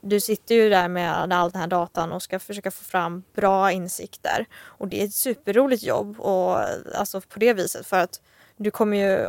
[0.00, 3.72] du sitter ju där med all den här datan och ska försöka få fram bra
[3.72, 4.46] insikter.
[4.60, 6.58] Och det är ett superroligt jobb och
[6.94, 8.20] alltså på det viset för att
[8.56, 9.26] du kommer ju,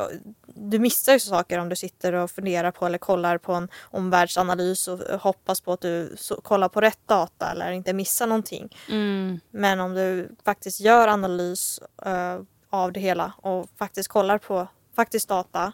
[0.60, 4.88] du missar ju saker om du sitter och funderar på eller kollar på en omvärldsanalys
[4.88, 8.76] och hoppas på att du så, kollar på rätt data eller inte missar någonting.
[8.90, 9.40] Mm.
[9.52, 15.28] Men om du faktiskt gör analys eh, av det hela och faktiskt kollar på faktisk
[15.28, 15.74] data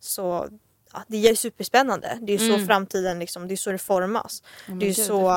[0.00, 0.48] så
[0.92, 2.18] ja, det är superspännande.
[2.22, 2.66] Det är ju så Mm.
[2.66, 4.42] framtiden liksom, det är så det formas.
[4.66, 5.32] men det är ju så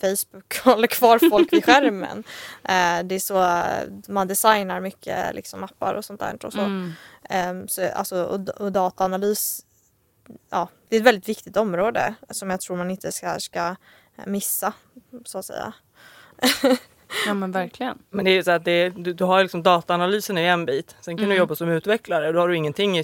[0.00, 2.24] Facebook håller kvar folk vid skärmen.
[2.64, 6.46] Eh, det är så eh, man designar mycket liksom, appar och sånt där.
[6.46, 6.60] Och så.
[6.60, 6.92] Mm.
[7.30, 9.60] Ehm, så, alltså, och, och dataanalys,
[10.50, 13.76] ja, det är ett väldigt viktigt område som jag tror man inte ska, ska
[14.26, 14.72] missa,
[15.24, 15.72] så att säga.
[17.26, 17.98] Ja men verkligen.
[18.10, 20.96] Men det är så att det, du, du har liksom dataanalysen i en bit.
[21.00, 21.30] Sen kan Mm.
[21.34, 22.32] du jobba som utvecklare.
[22.32, 23.02] Då har du ingenting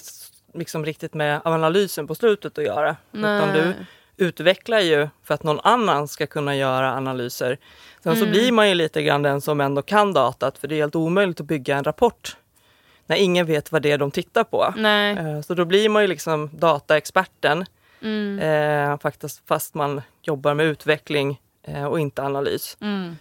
[0.55, 2.97] liksom riktigt med analysen på slutet att göra.
[3.13, 3.75] Utan Nej.
[4.17, 7.59] du utvecklar ju för att någon annan ska kunna göra analyser.
[8.03, 8.31] Sen så Mm.
[8.31, 10.59] blir man ju lite grann den som ändå kan datat.
[10.59, 12.37] För det är helt omöjligt att bygga en rapport
[13.07, 14.75] när ingen vet vad det är de tittar på.
[14.77, 15.17] Nej.
[15.17, 17.65] Eh, Så då blir man ju liksom dataexperten
[18.03, 18.39] Mm.
[18.39, 22.77] eh, faktiskt, fast man jobbar med utveckling eh, och inte analys.
[22.81, 23.17] Mm.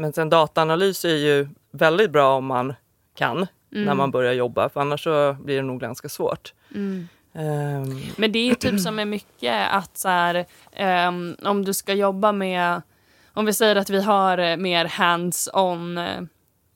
[0.00, 2.74] Men sen dataanalys är ju väldigt bra om man
[3.14, 6.54] kan när man börjar jobba, för annars så blir det nog ganska svårt.
[6.74, 7.08] Mm.
[7.34, 11.94] Ehm, Men det är typ som är mycket att så här, ehm, om du ska
[11.94, 12.82] jobba med,
[13.32, 15.98] om vi säger att vi har mer hands-on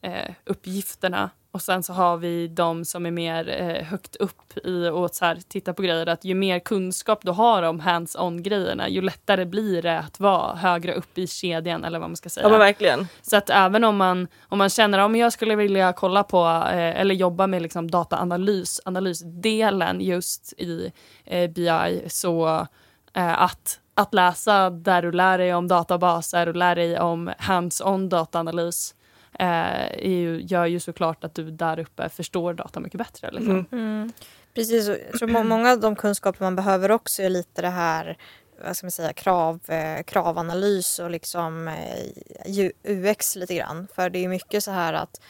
[0.03, 4.89] eh, uppgifterna och sen så har vi de som är mer eh, högt upp i
[4.89, 6.07] och så här, titta på grejer.
[6.07, 10.57] Att ju mer kunskap du har om hands-on grejerna ju lättare blir det att vara
[10.57, 12.47] högre upp i kedjan eller vad man ska säga.
[12.47, 13.09] Ja men verkligen.
[13.23, 17.01] Så att även om man, om man känner att jag skulle vilja kolla på eh,
[17.01, 20.93] eller jobba med liksom dataanalys, analysdelen just i
[21.25, 22.67] eh, BI så
[23.15, 28.09] eh, att, att läsa där du lär dig om databaser och lär dig om hands-on
[28.09, 28.95] dataanalys
[29.39, 33.31] eh, ju, gör ju såklart att du där uppe förstår data mycket bättre.
[33.31, 33.51] Liksom.
[33.51, 33.67] Mm.
[33.73, 34.13] Mm.
[34.55, 38.17] Precis, jag tror må- många av de kunskaper man behöver också är lite det här
[38.65, 43.89] vad ska man säga, krav, eh, kravanalys och liksom eh, UX lite grann.
[43.95, 45.21] För det är mycket så här att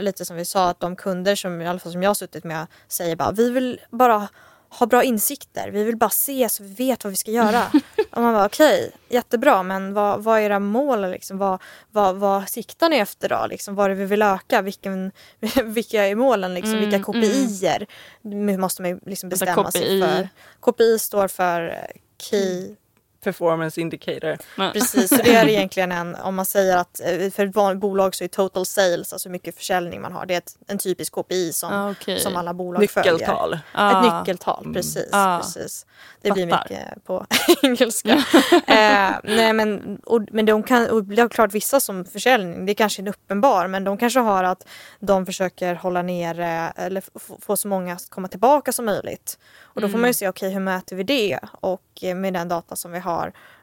[0.00, 2.44] lite som vi sa att de kunder som i alla fall som jag har suttit
[2.44, 4.28] med säger bara vi vill bara
[4.70, 5.70] ha bra insikter.
[5.70, 7.62] Vi vill bara se så vi vet vad vi ska göra.
[8.10, 11.10] och man bara okej, jättebra men vad, vad är era mål?
[11.10, 11.38] Liksom?
[11.38, 13.46] Vad, vad, vad siktar ni efter då?
[13.46, 14.62] Liksom, vad är det vi vill öka?
[14.62, 15.12] Vilken,
[15.64, 16.54] vilka är målen?
[16.54, 16.74] Liksom?
[16.74, 17.86] Mm, vilka KPIer
[18.58, 20.00] måste man liksom Alltså bestämma sig KPI.
[20.02, 20.28] för?
[20.60, 22.76] KPI står för eh, Key
[23.24, 24.38] Performance indicator.
[24.56, 27.80] Men- Precis, så det är egentligen en, om man säger att eh, för ett vanligt
[27.80, 30.78] bolag så är total sales, alltså hur mycket försäljning man har, det är ett, en
[30.78, 32.20] typisk KPI som, Ah, okej.
[32.20, 33.12] som alla bolag följer.
[33.12, 33.58] Nyckeltal.
[33.72, 34.06] Ah.
[34.06, 35.08] Ett nyckeltal, precis.
[35.12, 35.38] Ah.
[35.38, 35.86] precis.
[36.22, 36.68] Det blir Fattar.
[36.70, 37.26] mycket på
[37.62, 38.10] engelska.
[38.66, 42.72] eh, nej, men, och, men de kan, och det är klart vissa som försäljning, det
[42.72, 44.66] är kanske en uppenbar, men de kanske har att
[45.00, 47.02] de försöker hålla ner eh, eller
[47.40, 49.38] få så många att komma tillbaka som möjligt.
[49.62, 51.38] Och då får man ju se, okej hur mäter vi det?
[51.60, 53.09] Och eh, med den data som vi har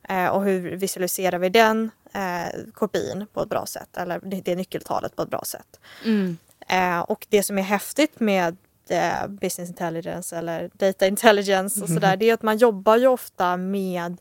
[0.10, 5.16] eh, och hur visualiserar vi den eh, kopin på ett bra sätt eller det, nyckeltalet
[5.16, 5.80] på ett bra sätt.
[6.06, 6.38] Mm.
[6.68, 8.58] Eh, och det som är häftigt med
[8.90, 13.58] eh, business intelligence eller data intelligence och sådär, det är att man jobbar ju ofta
[13.58, 14.18] med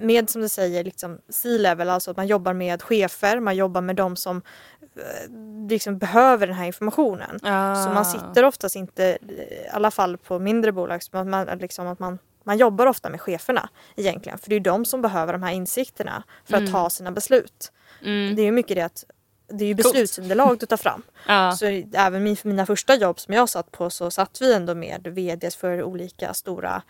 [0.00, 3.96] med som du säger liksom C-level, alltså att man jobbar med chefer, man jobbar med
[3.96, 4.42] de som
[4.96, 7.38] eh, liksom behöver den här informationen.
[7.42, 7.84] Ah.
[7.84, 11.86] Så man sitter oftast inte, i alla fall på mindre bolag, så att man, liksom
[11.86, 14.38] att man, man jobbar ofta med cheferna egentligen.
[14.38, 16.72] För det är de som behöver de här insikterna för att Mm.
[16.72, 17.72] ta sina beslut.
[18.02, 18.36] Mm.
[18.36, 19.04] Det är ju mycket det att
[19.48, 21.02] det är ju beslutsunderlag du tar fram.
[21.28, 21.52] Ja.
[21.52, 24.74] Så även min, för mina första jobb som jag satt på så satt vi ändå
[24.74, 26.82] med vds för olika stora,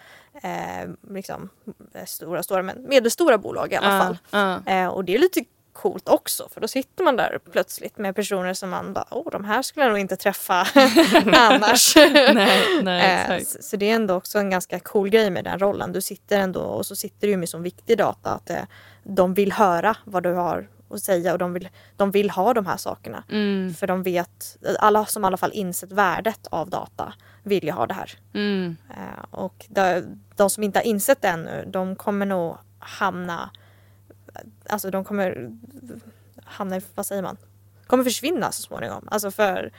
[0.43, 1.49] eh, liksom,
[1.95, 4.19] eh, stora, stora men medelstora bolag i alla fall.
[4.31, 4.73] Ja.
[4.73, 8.55] Eh, och det är lite coolt också för då sitter man där plötsligt med personer
[8.55, 10.55] som man bara, åh de här skulle jag nog inte träffa
[11.33, 11.97] annars.
[11.97, 15.59] Nej, nej, Eh, så, så det är ändå också en ganska cool grej med den
[15.59, 15.93] rollen.
[15.93, 18.63] Du sitter ändå och så sitter du med som viktig data att eh,
[19.03, 22.67] de vill höra vad du har att säga och de vill, de vill ha de
[22.67, 23.25] här sakerna.
[23.31, 23.75] Mm.
[23.75, 27.87] För de vet, alla som i alla fall insett värdet av data vill ju ha
[27.87, 28.11] det här.
[28.35, 28.77] Mm.
[28.91, 30.03] Eh, och de,
[30.37, 33.51] de som inte har insett det ännu, de kommer nog hamna,
[34.69, 35.57] alltså de kommer
[36.45, 37.37] hamna i, vad säger man,
[37.87, 39.09] kommer försvinna så småningom.
[39.11, 39.73] Alltså för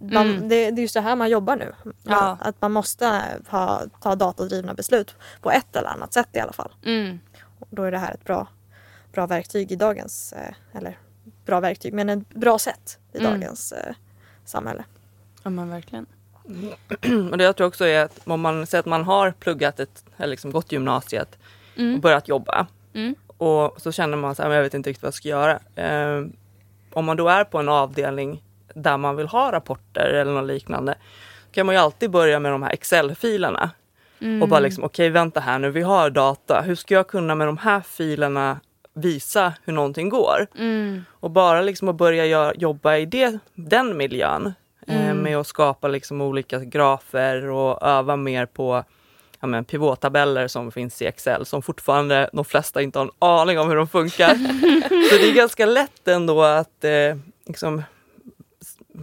[0.00, 0.48] man, Mm.
[0.48, 1.72] det, det är ju så här man jobbar nu.
[1.84, 2.38] Man, Ja.
[2.40, 6.72] Att man måste ha, ta datadrivna beslut på ett eller annat sätt i alla fall.
[6.84, 7.20] Mm.
[7.58, 8.46] Och då är det här ett bra,
[9.12, 10.98] bra verktyg i dagens, eh, eller
[11.44, 13.30] bra verktyg, men ett bra sätt i Mm.
[13.40, 13.94] dagens eh,
[14.44, 14.84] samhälle.
[15.42, 16.06] Ja men verkligen.
[17.30, 20.04] Och det jag tror också är att om man säger att man har pluggat ett,
[20.16, 21.38] eller liksom gått gymnasiet
[21.72, 22.00] och Mm.
[22.00, 23.14] börjat jobba Mm.
[23.42, 25.58] Och så känner man så här, jag vet inte riktigt vad jag ska göra.
[25.76, 26.24] Eh,
[26.92, 28.42] om man då är på en avdelning
[28.74, 30.94] där man vill ha rapporter eller något liknande
[31.52, 33.70] kan man ju alltid börja med de här Excel-filerna
[34.20, 34.42] Mm.
[34.42, 36.60] och bara liksom okej vänta här nu, vi har data.
[36.60, 38.60] Hur ska jag kunna med de här filerna
[38.94, 40.46] visa hur någonting går?
[40.58, 41.04] Mm.
[41.10, 44.52] Och bara liksom att börja gö- jobba i det, den miljön
[44.86, 45.16] eh, Mm.
[45.18, 48.84] med att skapa liksom olika grafer och öva mer på
[49.42, 53.58] ja, men, pivottabeller som finns i Excel som fortfarande de flesta inte har en aning
[53.58, 54.34] om hur de funkar.
[55.10, 57.82] Så det är ganska lätt ändå att eh, liksom,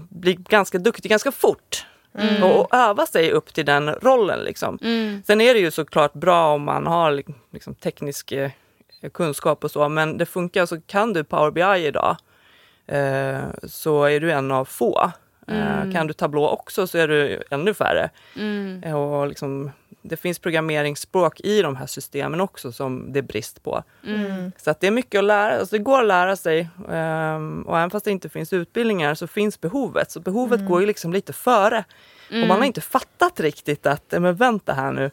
[0.09, 1.85] bli ganska duktig ganska fort
[2.19, 2.43] Mm.
[2.43, 4.39] och, och öva sig upp till den rollen.
[4.39, 4.77] Liksom.
[4.81, 5.23] Mm.
[5.27, 8.51] Sen är det ju såklart bra om man har li- liksom, teknisk eh,
[9.13, 12.17] kunskap och så, men det funkar så kan du Power BI idag
[12.87, 15.11] eh, så är du en av få.
[15.47, 15.93] Eh, Mm.
[15.93, 18.09] kan du Tableau också så är du ännu färre.
[18.35, 18.83] Mm.
[18.83, 23.63] Eh, och liksom, det finns programmeringsspråk i de här systemen också som det är brist
[23.63, 23.83] på.
[24.07, 24.51] Mm.
[24.57, 26.69] Så att det är mycket att lära alltså det går att lära sig.
[26.91, 30.11] ehm, och även fast det inte finns utbildningar så finns behovet.
[30.11, 31.83] Så behovet går ju liksom lite före.
[32.29, 35.11] Och man har inte fattat riktigt att, men vänta här nu.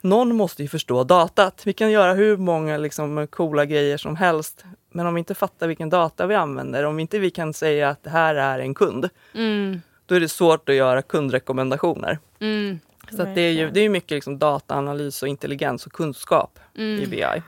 [0.00, 1.62] Någon måste ju förstå datat.
[1.66, 4.64] Vi kan göra hur många liksom, coola grejer som helst.
[4.92, 8.02] Men om vi inte fattar vilken data vi använder, om inte vi kan säga att
[8.02, 9.80] det här är en kund, Mm.
[10.06, 12.18] då är det svårt att göra kundrekommendationer.
[12.40, 12.80] Mm.
[13.10, 16.82] Så att det är ju det är mycket liksom dataanalys och intelligens och kunskap i
[16.82, 17.10] Mm.
[17.10, 17.42] BI.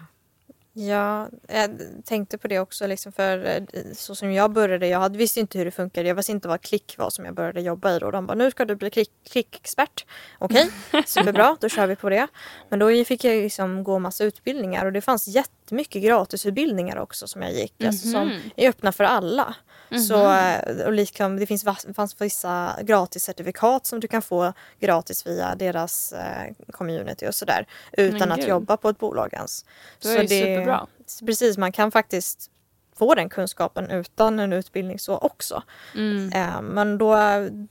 [0.78, 1.70] Ja, jag
[2.04, 2.86] tänkte på det också.
[2.86, 6.08] Liksom för eh, så som jag började, jag hade, visste inte hur det funkade.
[6.08, 7.98] Jag visste inte vad klick var som jag började jobba i.
[7.98, 8.10] Då.
[8.10, 10.06] De bara, nu ska du bli klick, klickexpert.
[10.38, 12.26] Okej, okay, superbra, då kör vi på det.
[12.68, 17.42] Men då fick jag liksom gå massa utbildningar och det fanns jättemycket gratisutbildningar också som
[17.42, 17.80] jag gick.
[17.80, 17.94] Mm -hmm.
[17.94, 18.50] alltså, som mhm.
[18.56, 19.54] är öppna för alla.
[19.90, 20.06] Mm -hmm.
[20.06, 25.54] Så, eh, och liksom, det finns, fanns vissa gratiscertifikat som du kan få gratis via
[25.54, 27.66] deras eh, community och sådär.
[27.92, 29.64] Utan att jobba på ett bolag ens.
[30.02, 30.86] Det är så det, superbra.
[31.26, 32.50] Precis, man kan faktiskt
[32.98, 35.62] få den kunskapen utan en utbildning så också.
[35.94, 36.32] Mm.
[36.32, 37.16] Eh, men då,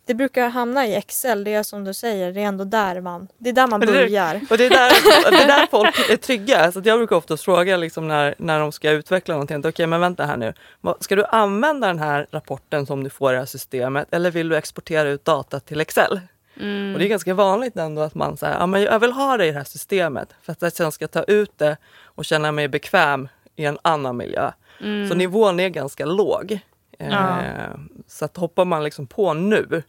[0.06, 3.28] det brukar hamna i Excel, det är som du säger, det är ändå där man,
[3.38, 4.42] det är där man börjar.
[4.50, 6.72] Och det är där, det är där folk är trygga.
[6.72, 10.02] Så jag brukar ofta fråga liksom när, när de ska utveckla någonting, okej okay, men
[10.02, 10.54] vänta här nu,
[11.00, 14.50] ska du använda den här rapporten som du får i det här systemet eller vill
[14.50, 16.20] du exportera ut data till Excel?
[16.60, 16.94] Mm.
[16.94, 19.46] Och det är ganska vanligt ändå att man säger, ja men jag vill ha det
[19.46, 22.68] i det här systemet för att jag sen ska ta ut det och känna mig
[22.68, 24.52] bekväm i en annan miljö.
[24.82, 25.10] Mm.
[25.10, 26.60] Så nivån är ganska låg.
[26.98, 27.41] Ja.
[27.41, 27.76] Eh,
[28.08, 29.84] så att hoppar man liksom på nu,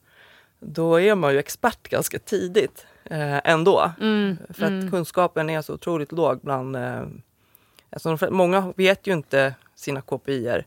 [0.60, 3.92] då är man ju expert ganska tidigt eh, ändå.
[4.00, 4.36] Mm.
[4.50, 4.90] För att mm.
[4.90, 6.76] kunskapen är så otroligt låg bland...
[6.76, 7.02] Eh,
[7.90, 10.62] alltså många vet ju inte sina KPI.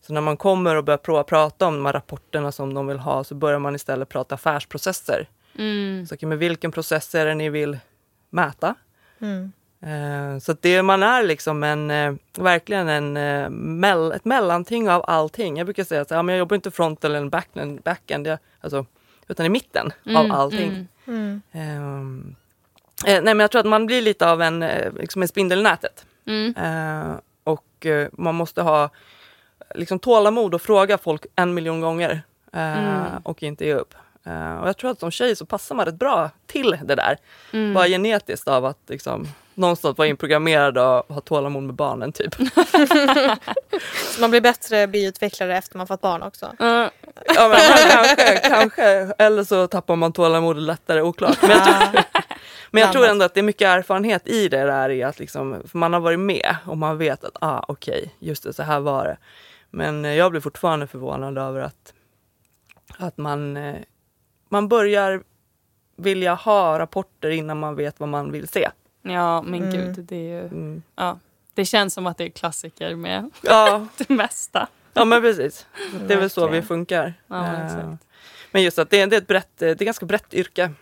[0.00, 2.98] Så när man kommer och börjar prova prata om de här rapporterna som de vill
[2.98, 5.28] ha så börjar man istället prata affärsprocesser.
[5.58, 6.06] Mm.
[6.06, 7.78] Så, okay, men vilken process är det ni vill
[8.30, 8.74] mäta?
[9.20, 9.52] Mm.
[9.80, 15.56] Eh, så det, man är liksom en, eh, verkligen en, eh, ett mellanting av allting.
[15.56, 18.86] Jag brukar säga att ja, men jag jobbar inte front eller backend, backend jag, alltså,
[19.28, 20.88] utan i mitten mm, av allting.
[21.06, 21.84] Mm, mm.
[21.84, 22.36] Um,
[23.06, 24.60] nej, men jag tror att man blir lite av en,
[24.98, 26.06] liksom en spindel i nätet.
[26.28, 28.90] Uh, och uh, man måste ha
[29.74, 32.22] liksom, tålamod och fråga folk en miljon gånger
[32.56, 33.94] uh, och inte ge upp.
[34.60, 37.16] och jag tror att som tjej så passar man rätt bra till det där.
[37.52, 37.74] Mm.
[37.74, 42.34] Bara genetiskt av att liksom, någonstans vara inprogrammerad och ha tålamod med barnen typ.
[44.14, 46.46] så man blir bättre biutvecklare efter man fått barn också?
[46.46, 46.86] Uh.
[47.34, 47.58] Ja men
[47.90, 48.82] kanske, kanske.
[49.18, 51.38] Eller så tappar man tålamodet lättare, oklart.
[51.42, 52.02] Men jag tror,
[52.70, 55.62] men jag tror ändå att det är mycket erfarenhet i det där i att liksom,
[55.66, 58.62] för man har varit med och man vet att ah, okej, okay, just det, så
[58.62, 59.16] här var det.
[59.70, 61.94] Men eh, jag blir fortfarande förvånad över att,
[62.98, 63.76] att man, eh,
[64.48, 65.22] man börjar
[65.96, 68.68] vilja ha rapporter innan man vet vad man vill se.
[69.10, 69.70] Ja, men mm.
[69.70, 70.04] gud.
[70.04, 70.82] Det, är ju, mm.
[70.96, 71.18] ja,
[71.54, 73.86] det känns som att det är klassiker med ja.
[73.96, 74.68] det mesta.
[74.94, 75.66] Ja, men precis.
[76.06, 77.14] Det är väl så vi funkar.
[77.26, 77.94] Ja, uh,
[78.50, 80.72] men just att det, det, är ett brett, det är ett ganska brett yrke.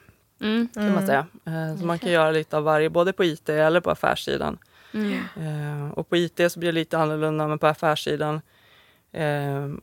[0.41, 0.69] Mm.
[0.75, 1.07] Kan man mm.
[1.07, 1.27] säga.
[1.49, 4.59] Uh, så man kan göra lite av varje, både på IT eller på affärssidan.
[4.95, 8.41] Uh, och på IT så blir det lite annorlunda, men på affärssidan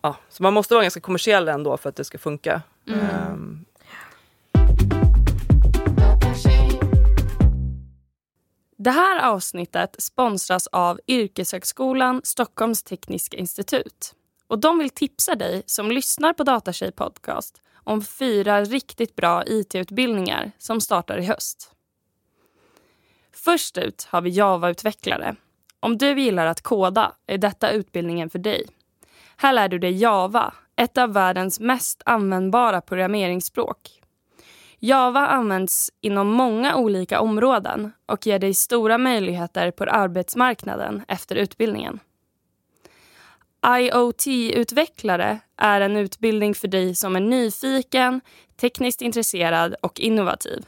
[0.02, 2.62] ja, så man måste vara ganska kommersiell ändå för att det ska funka.
[2.88, 3.66] Mm.
[8.84, 14.14] Det här avsnittet sponsras av Yrkeshögskolan Stockholms tekniska institut.
[14.48, 20.52] Och De vill tipsa dig som lyssnar på Datatjej podcast om fyra riktigt bra IT-utbildningar
[20.58, 21.72] som startar i höst.
[23.34, 25.36] Först ut har vi Java-utvecklare.
[25.80, 28.66] Om du gillar att koda är detta utbildningen för dig.
[29.38, 34.03] Här lär du dig Java, ett av världens mest användbara programmeringsspråk.
[34.86, 42.00] Java används inom många olika områden och ger dig stora möjligheter på arbetsmarknaden efter utbildningen.
[43.66, 48.22] IoT-utvecklare är en utbildning för dig som är nyfiken,
[48.56, 50.66] tekniskt intresserad och innovativ.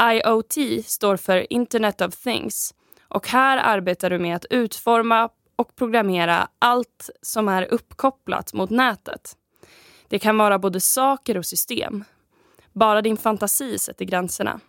[0.00, 2.74] IoT står för Internet of Things
[3.08, 9.36] och här arbetar du med att utforma och programmera allt som är uppkopplat mot nätet.
[10.08, 12.04] Det kan vara både saker och system
[12.76, 14.60] bara din fantasi sätter gränserna.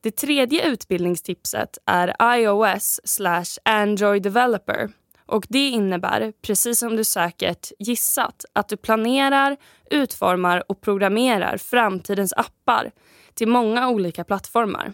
[0.00, 4.90] Det tredje utbildningstipset är iOS slash Android developer.
[5.26, 9.56] Och Det innebär, precis som du säkert gissat, att du planerar,
[9.90, 12.90] utformar och programmerar framtidens appar
[13.34, 14.92] till många olika plattformar.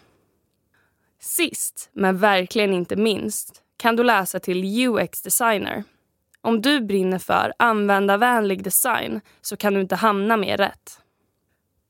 [1.21, 5.83] Sist, men verkligen inte minst, kan du läsa till UX-designer.
[6.41, 11.01] Om du brinner för användarvänlig design så kan du inte hamna mer rätt.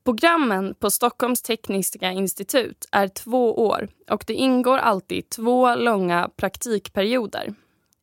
[0.04, 7.54] Programmen på Stockholms tekniska institut är två år och det ingår alltid två långa praktikperioder.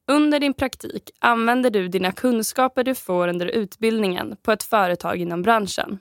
[0.08, 5.42] Under din praktik använder du dina kunskaper du får under utbildningen på ett företag inom
[5.42, 6.00] branschen.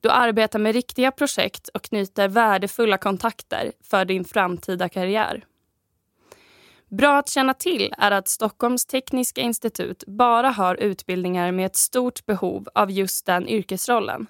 [0.00, 5.44] Du arbetar med riktiga projekt och knyter värdefulla kontakter för din framtida karriär.
[6.88, 12.26] Bra att känna till är att Stockholms tekniska institut bara har utbildningar med ett stort
[12.26, 14.26] behov av just den yrkesrollen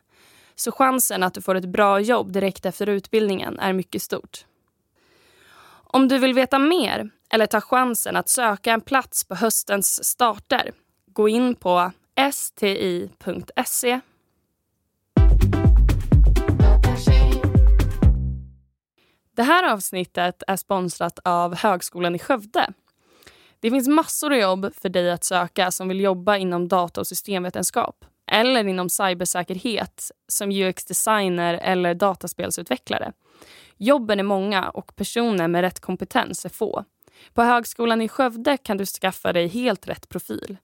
[0.60, 4.44] så chansen att du får ett bra jobb direkt efter utbildningen är mycket stort.
[5.70, 10.72] Om du vill veta mer eller ta chansen att söka en plats på höstens starter,
[11.06, 11.92] gå in på
[12.32, 14.00] sti.se.
[19.38, 22.72] Det här avsnittet är sponsrat av Högskolan i Skövde.
[23.60, 27.06] Det finns massor av jobb för dig att söka som vill jobba inom data och
[27.06, 33.12] systemvetenskap eller inom cybersäkerhet som UX-designer eller dataspelsutvecklare.
[33.76, 36.84] Jobben är många och personer med rätt kompetens är få.
[37.34, 40.56] På Högskolan i Skövde kan du skaffa dig helt rätt profil.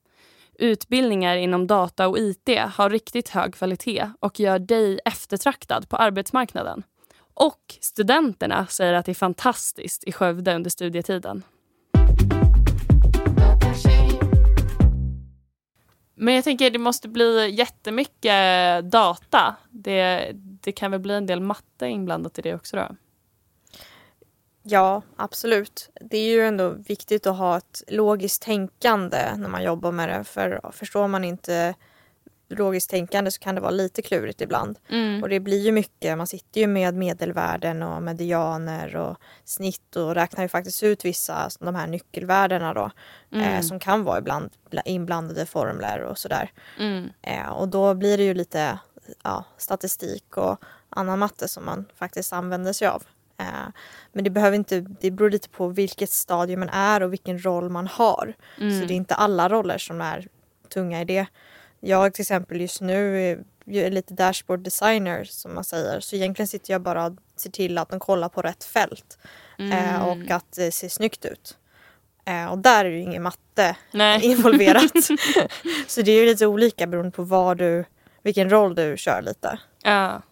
[0.55, 6.83] Utbildningar inom data och IT har riktigt hög kvalitet och gör dig eftertraktad på arbetsmarknaden.
[7.35, 11.43] Och studenterna säger att det är fantastiskt i Skövde under studietiden.
[16.15, 19.57] Men jag tänker det måste bli jättemycket data.
[19.71, 22.97] Det, det kan väl bli en del matte inblandat i det också då?
[24.63, 25.91] Ja, absolut.
[26.01, 30.25] Det är ju ändå viktigt att ha ett logiskt tänkande när man jobbar med det.
[30.25, 31.75] För förstår man inte
[32.49, 34.79] logiskt tänkande så kan det vara lite klurigt ibland.
[34.89, 35.23] Mm.
[35.23, 40.15] Och det blir ju mycket, man sitter ju med medelvärden och medianer och snitt och
[40.15, 42.91] räknar ju faktiskt ut vissa, de här nyckelvärdena då.
[43.33, 43.55] Mm.
[43.55, 44.51] Eh, som kan vara ibland
[44.85, 46.53] inblandade formler och sådär.
[46.79, 47.11] Mm.
[47.23, 48.79] Eh, och då blir det ju lite
[49.23, 53.03] ja, statistik och annan matte som man faktiskt använder sig av.
[53.39, 53.69] Eh,
[54.13, 57.71] men det behöver inte, det beror lite på vilket stadie man är och vilken roll
[57.71, 58.35] man har.
[58.61, 58.81] Mm.
[58.81, 60.29] Så det är inte alla roller som är
[60.69, 61.27] tunga i det.
[61.85, 63.31] Jag till exempel just nu
[63.67, 66.01] är, lite dashboard designer som man säger.
[66.01, 69.19] Så egentligen sitter jag bara och ser till att de kollar på rätt fält.
[69.59, 70.03] Eh, Mm.
[70.03, 71.57] och att det ser snyggt ut.
[72.25, 74.25] Eh, och där är det ju ingen matte Nej.
[74.31, 74.93] involverat.
[75.87, 77.85] så det är ju lite olika beroende på vad du,
[78.23, 79.59] vilken roll du kör lite.
[79.83, 80.23] Ja.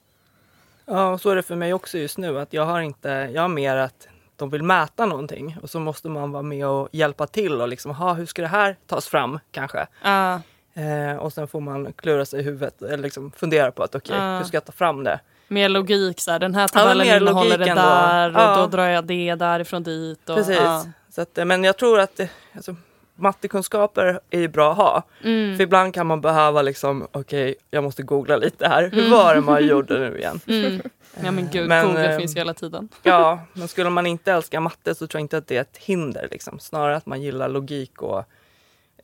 [0.86, 2.38] Ja, och så är det för mig också just nu.
[2.40, 6.08] Att jag har inte, jag har mer att de vill mäta någonting och så måste
[6.08, 9.38] man vara med och hjälpa till och liksom, ha, hur ska det här tas fram
[9.50, 9.86] kanske?
[10.02, 10.40] Ja.
[10.74, 14.16] Eh, och sen får man klura sig i huvudet eller liksom fundera på att okej,
[14.16, 14.38] Ja.
[14.38, 15.20] hur ska jag ta fram det?
[15.48, 18.56] Mer logik, så här, den här Ja, tabellen mer innehåller det där och Ja.
[18.56, 20.28] då drar jag det därifrån dit.
[20.30, 20.56] Och, Precis.
[20.56, 20.84] Ja.
[21.10, 22.74] Så att, eh, men jag tror att eh, alltså,
[23.14, 25.02] mattekunskaper är ju bra att ha.
[25.24, 25.56] Mm.
[25.56, 28.90] För ibland kan man behöva liksom, okej, jag måste googla lite här.
[28.92, 30.40] Hur var det man gjorde nu igen?
[31.14, 31.24] Mm.
[31.24, 32.88] Ja men gud, Men, Google eh, finns ju hela tiden.
[33.02, 35.76] Ja, men skulle man inte älska matte så tror jag inte att det är ett
[35.76, 36.28] hinder.
[36.30, 36.58] Liksom.
[36.58, 38.24] Snarare att man gillar logik och,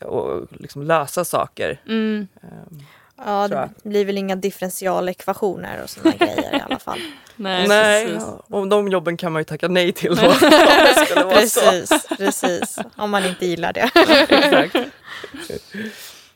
[0.00, 1.80] och liksom lösa saker.
[1.86, 2.28] Mm.
[2.42, 2.78] Ehm,
[3.26, 6.98] Ja, det blir väl inga differentialekvationer och sådana grejer i alla fall.
[7.36, 8.28] Nej, Nej, precis.
[8.48, 10.32] och de jobben kan man ju tacka nej till då.
[11.30, 12.78] Precis, precis.
[12.96, 13.90] Om man inte gillar det.
[14.28, 14.76] Exakt.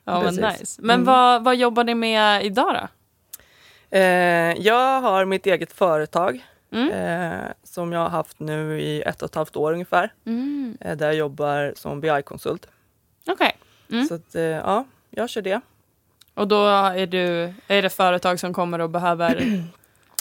[0.05, 0.81] Ja, men nice.
[0.83, 1.05] Men Mm.
[1.05, 2.89] vad, vad jobbar ni med idag då?
[3.99, 4.03] Eh,
[4.59, 6.91] jag har mitt eget företag Mm.
[6.91, 10.13] eh, som jag har haft nu i ett och ett halvt år ungefär.
[10.27, 10.77] Mm.
[10.81, 12.67] Eh, där jag jobbar som BI-konsult.
[13.27, 13.52] Okej.
[13.93, 14.07] Mm.
[14.07, 15.61] Så att, eh, ja, jag kör det.
[16.35, 19.63] Och då är, du, är det företag som kommer och behöver...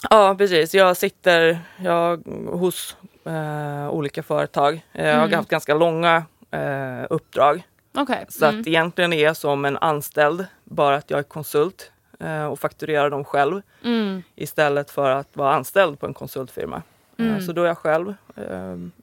[0.09, 0.73] Ja, precis.
[0.73, 2.17] Jag sitter jag,
[2.47, 4.85] hos eh, olika företag.
[4.93, 5.37] Eh, Jag har Mm.
[5.37, 7.63] haft ganska långa eh, uppdrag.
[7.97, 8.25] Okej.
[8.29, 8.59] Så Mm.
[8.61, 13.09] att egentligen är jag som en anställd, bara att jag är konsult eh, och fakturerar
[13.09, 14.23] dem själv Mm.
[14.35, 16.81] istället för att vara anställd på en konsultfirma.
[17.17, 17.41] Eh, Mm.
[17.41, 18.13] Så då är jag själv,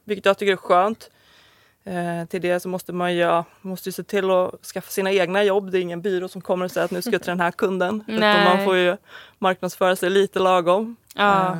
[0.03, 1.09] vilket jag tycker är skönt.
[1.83, 5.11] Eh, till det så måste man ju ja, måste ju se till att skaffa sina
[5.11, 5.71] egna jobb.
[5.71, 7.51] Det är ingen byrå som kommer och säger att nu ska jag till den här
[7.51, 8.03] kunden.
[8.07, 8.97] Utan man får ju
[9.37, 10.95] marknadsföra sig lite lagom.
[11.15, 11.45] Ja.
[11.51, 11.55] Eh,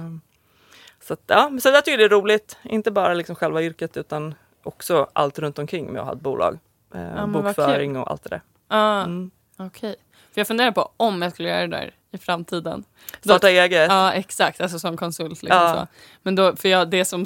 [1.02, 2.58] Så, att, ja, så jag tycker det är roligt.
[2.64, 6.60] Inte bara liksom själva yrket utan också allt runt omkring med att ha ett bolag.
[6.96, 8.42] Eh, vad bokföring och allt det där.
[8.70, 9.32] Ja, Mm.
[9.58, 9.96] Okej.
[10.34, 12.84] För jag funderar på om jag skulle göra det där i framtiden.
[13.22, 13.90] Starta eget.
[13.92, 14.62] Ja, exakt.
[14.62, 15.30] Alltså som konsult.
[15.44, 15.74] Liksom Ja.
[15.76, 15.88] så.
[16.24, 17.26] Men då, för jag, det som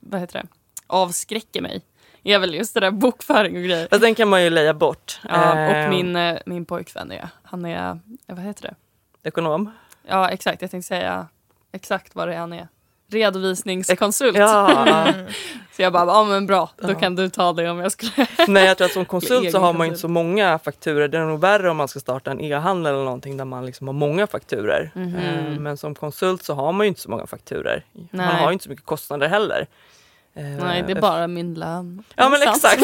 [0.00, 0.46] vad heter det?
[0.88, 1.82] Avskräcker mig
[2.24, 3.88] är väl just det där bokföring och grejer.
[3.90, 5.20] Fast den kan man ju leja bort.
[5.28, 8.74] Ja, och min, eh, min pojkvän är, han är, eh, vad heter det?
[9.28, 9.70] Ekonom.
[10.08, 10.62] Ja, exakt.
[10.62, 11.26] Jag tänkte säga
[11.72, 12.68] exakt vad det är han är.
[13.10, 14.36] Redovisningskonsult.
[14.36, 15.26] Ja, Mm.
[15.76, 16.94] Så jag bara, ja men bra, då Ja.
[16.94, 18.26] kan du ta det om jag skulle...
[18.48, 21.08] Nej, jag tror att som konsult så har man inte så många fakturer.
[21.08, 23.86] Det är nog värre om man ska starta en e-handel eller någonting där man liksom
[23.88, 24.90] har många fakturer.
[24.94, 25.16] Mhm.
[25.16, 27.84] Eh, Men som konsult så har man ju inte så många fakturer.
[28.10, 29.66] Man har ju inte så mycket kostnader heller.
[30.38, 32.02] Eh, Nej, det är bara min lön.
[32.16, 32.82] Ja men exakt.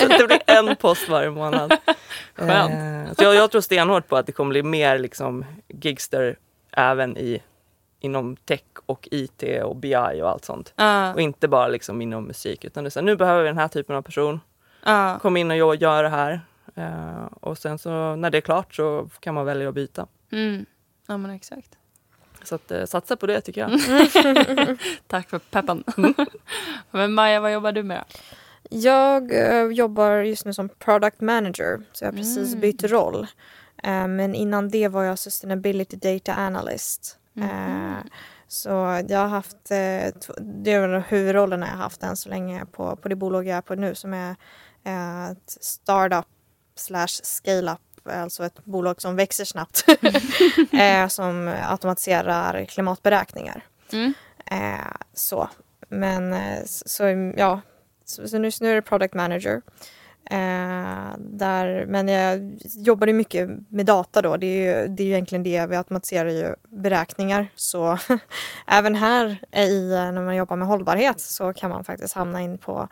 [0.00, 1.76] Så det blir en post varje månad.
[2.34, 3.08] Skönt.
[3.08, 6.38] Eh, Så jag, jag tror stenhårt på att det kommer bli mer liksom gigster
[6.72, 7.42] även i,
[8.00, 10.72] inom tech och IT och BI och allt sånt.
[10.76, 13.48] Ja, Och inte bara liksom inom musik utan det är så här, nu behöver vi
[13.48, 14.40] den här typen av person.
[14.84, 15.18] ja.
[15.22, 16.40] Kom in och gör, gör det här.
[16.74, 20.06] Eh, och sen så när det är klart så kan man välja att byta.
[20.32, 20.66] Mm.
[21.08, 21.70] Ja men exakt.
[22.46, 23.70] Så att, eh, satsa på det tycker jag.
[25.06, 25.84] Tack för peppen.
[26.90, 28.04] Men Maja, vad jobbar du med?
[28.70, 32.60] Jag eh, jobbar just nu som product manager, så jag har precis Mm.
[32.60, 33.26] bytt roll.
[33.82, 37.18] Eh, men innan det var jag sustainability data analyst.
[37.40, 37.96] Eh,
[38.48, 38.70] så
[39.08, 42.66] jag har haft, eh, tv- det är väl huvudrollerna jag har haft än så länge
[42.66, 44.36] på, på det bolag jag är på nu som är
[44.84, 46.26] eh, ett startup
[46.76, 49.84] slash scale-up, alltså ett bolag som växer snabbt.
[50.72, 53.64] eh, som automatiserar klimatberäkningar.
[53.92, 54.14] Mm.
[54.50, 55.48] Eh, så.
[55.88, 57.60] Men eh, så, ja,
[58.04, 59.62] så, så nu, nu är det product manager.
[60.30, 64.36] Eh, där, men jag jobbar ju mycket med data då.
[64.36, 65.66] Det är ju, det är ju egentligen det.
[65.66, 67.48] Vi automatiserar ju beräkningar.
[67.54, 67.98] Så
[68.66, 72.88] även här i, när man jobbar med hållbarhet så kan man faktiskt hamna in på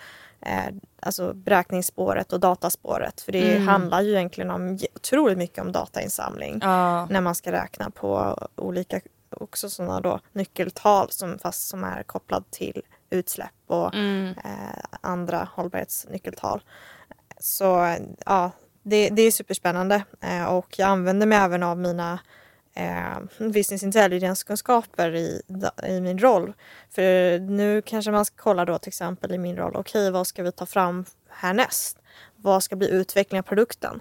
[0.46, 3.20] eh, alltså beräkningsspåret och dataspåret.
[3.20, 3.68] För det Mm.
[3.68, 7.06] handlar ju egentligen om otroligt mycket om datainsamling Ja.
[7.10, 9.00] när man ska räkna på olika
[9.36, 14.28] också sådana då nyckeltal som fast som är kopplad till utsläpp och Mm.
[14.44, 16.62] eh, andra hållbarhetsnyckeltal.
[17.40, 18.50] Så ja,
[18.82, 22.18] det, det är superspännande eh, och jag använder mig även av mina
[22.74, 25.42] eh, business intelligence-kunskaper i,
[25.88, 26.52] i min roll.
[26.90, 30.42] För nu kanske man ska kolla då till exempel i min roll, okej vad ska
[30.42, 31.98] vi ta fram härnäst?
[32.36, 34.00] Vad ska bli utveckling av produkten?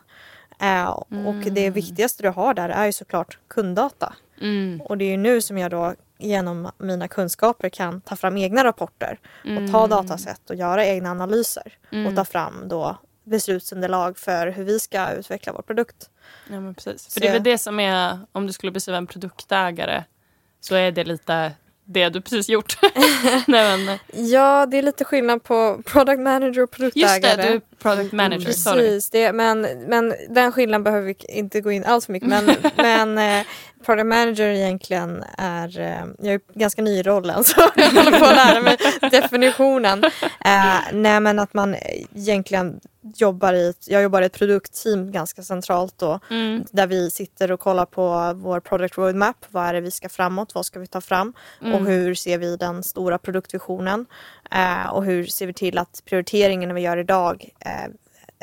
[0.61, 4.13] Eh, Och det viktigaste du har där är ju såklart kunddata.
[4.41, 4.81] Mm.
[4.81, 8.63] Och det är ju nu som jag då genom mina kunskaper kan ta fram egna
[8.63, 14.63] rapporter och ta datasätt och göra egna analyser och ta fram då beslutsunderlag för hur
[14.63, 16.09] vi ska utveckla vår produkt.
[16.49, 17.13] Ja, men precis.
[17.13, 20.03] För det är väl det som är, om du skulle beskriva en produktägare,
[20.59, 21.51] så är det lite
[21.85, 22.77] det du precis gjort.
[23.47, 23.97] Nej, men,
[24.29, 27.53] Ja, det är lite skillnad på product manager och produktägare.
[27.53, 28.51] just det, product manager.
[28.51, 28.81] Sorry.
[28.81, 32.29] Precis, det, men, men den skillnaden behöver vi inte gå in allt för mycket.
[32.29, 33.45] Men, men eh,
[33.85, 38.25] product manager egentligen är, eh, jag är ganska ny i rollen så jag håller på
[38.25, 38.77] att lära mig
[39.11, 40.03] definitionen.
[40.45, 41.75] Eh, nej men att man
[42.15, 42.79] egentligen
[43.15, 46.19] jobbar i, ett, jag jobbar i ett produktteam ganska centralt då.
[46.29, 46.65] Mm.
[46.71, 49.45] Där vi sitter och kollar på vår product roadmap.
[49.49, 50.55] Vad är det vi ska framåt?
[50.55, 51.33] Vad ska vi ta fram?
[51.61, 51.73] Mm.
[51.73, 54.05] Och hur ser vi den stora produktvisionen?
[54.51, 57.91] Eh, och hur ser vi till att prioriteringen vi gör idag eh,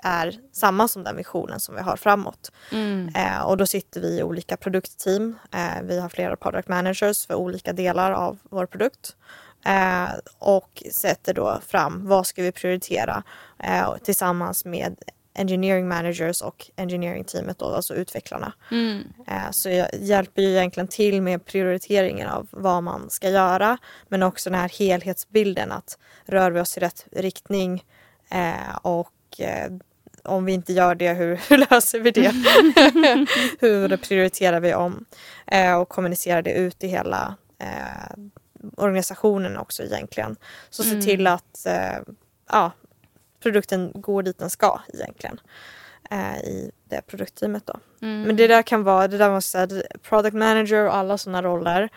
[0.02, 2.52] är samma som den visionen som vi har framåt.
[2.72, 3.08] Mm.
[3.14, 5.38] Eh, och då sitter vi i olika produktteam.
[5.52, 9.16] Eh, vi har flera product managers för olika delar av vår produkt.
[9.64, 13.22] Eh, och sätter då fram vad ska vi prioritera
[13.58, 14.96] eh, tillsammans med
[15.34, 18.52] engineering managers och engineering teamet då, alltså utvecklarna.
[18.70, 19.02] Mm.
[19.26, 23.78] Eh, Så jag hjälper ju egentligen till med prioriteringen av vad man ska göra.
[24.08, 27.84] Men också den här helhetsbilden att rör vi oss i rätt riktning
[28.30, 29.72] eh, och eh,
[30.24, 32.32] om vi inte gör det, hur, hur löser vi det?
[33.60, 35.04] hur prioriterar vi om?
[35.80, 37.34] Och kommunicerar det ut i hela
[38.76, 40.36] organisationen också egentligen.
[40.70, 41.66] Så se till att
[42.52, 42.72] ja,
[43.42, 45.40] produkten går dit den ska egentligen
[46.10, 47.76] eh, i det produktteamet då.
[48.02, 48.22] Mm.
[48.22, 51.88] Men det där kan vara, det där måste säga, product manager och alla sådana roller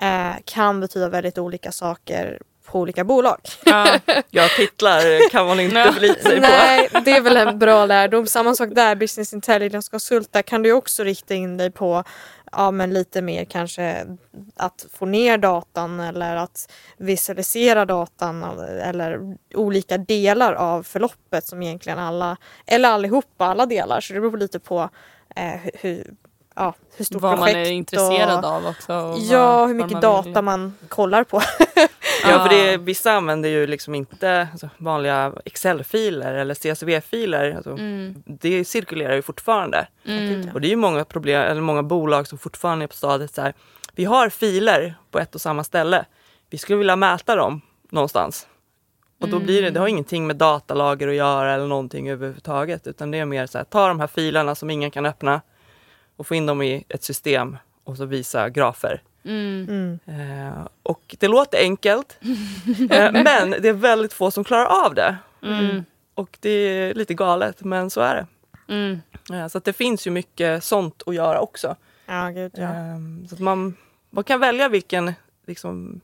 [0.00, 3.40] eh, kan betyda väldigt olika saker på olika bolag.
[3.64, 3.98] Ja.
[4.30, 6.40] Ja, titlar kan man inte förlita sig på.
[6.40, 8.26] Nej, det är väl en bra lärdom.
[8.26, 12.04] Samma sak där, business intelligence konsult, där kan du också rikta in dig på
[12.52, 14.06] ja, men lite mer kanske
[14.56, 18.42] att få ner datan eller att visualisera datan
[18.82, 22.36] eller olika delar av förloppet som egentligen alla,
[22.66, 24.00] eller allihopa, alla delar.
[24.00, 24.88] Så det beror lite på
[25.36, 26.10] eh, hur,
[26.54, 28.94] ja, hur stort Vad man projekt är intresserad och, av också.
[28.94, 30.32] och Ja, vad- hur vad mycket man vill.
[30.32, 31.40] data man kollar på.
[32.22, 37.54] Ja, för det, vissa använder ju liksom inte alltså, vanliga Excel-filer eller CSV-filer.
[37.56, 38.22] Alltså, Mm.
[38.26, 39.88] Det cirkulerar ju fortfarande.
[40.06, 40.50] Mm.
[40.54, 43.42] Och det är ju många, problem, eller många bolag som fortfarande är på stadiet så
[43.42, 43.54] här.
[43.96, 46.04] Vi har filer på ett och samma ställe.
[46.50, 48.46] Vi skulle vilja mäta dem någonstans.
[49.20, 52.86] Och då blir det, det har ingenting med datalager att göra eller någonting överhuvudtaget.
[52.86, 55.40] Utan det är mer så här, ta de här filerna som ingen kan öppna
[56.16, 59.02] och få in dem i ett system och så visa grafer.
[59.24, 59.66] Mm.
[59.68, 59.98] Mm.
[60.06, 62.18] Eh, och det låter enkelt,
[62.90, 65.16] eh, men det är väldigt få som klarar av det.
[65.42, 65.84] Mm.
[66.14, 68.26] Och det är lite galet, men så är det.
[68.72, 69.00] Mm.
[69.32, 71.76] Eh, så att det finns ju mycket sånt att göra också.
[72.06, 72.62] Ja, gud ja.
[72.64, 73.76] Eh, så att man,
[74.10, 75.14] man kan välja vilken,
[75.46, 76.00] liksom,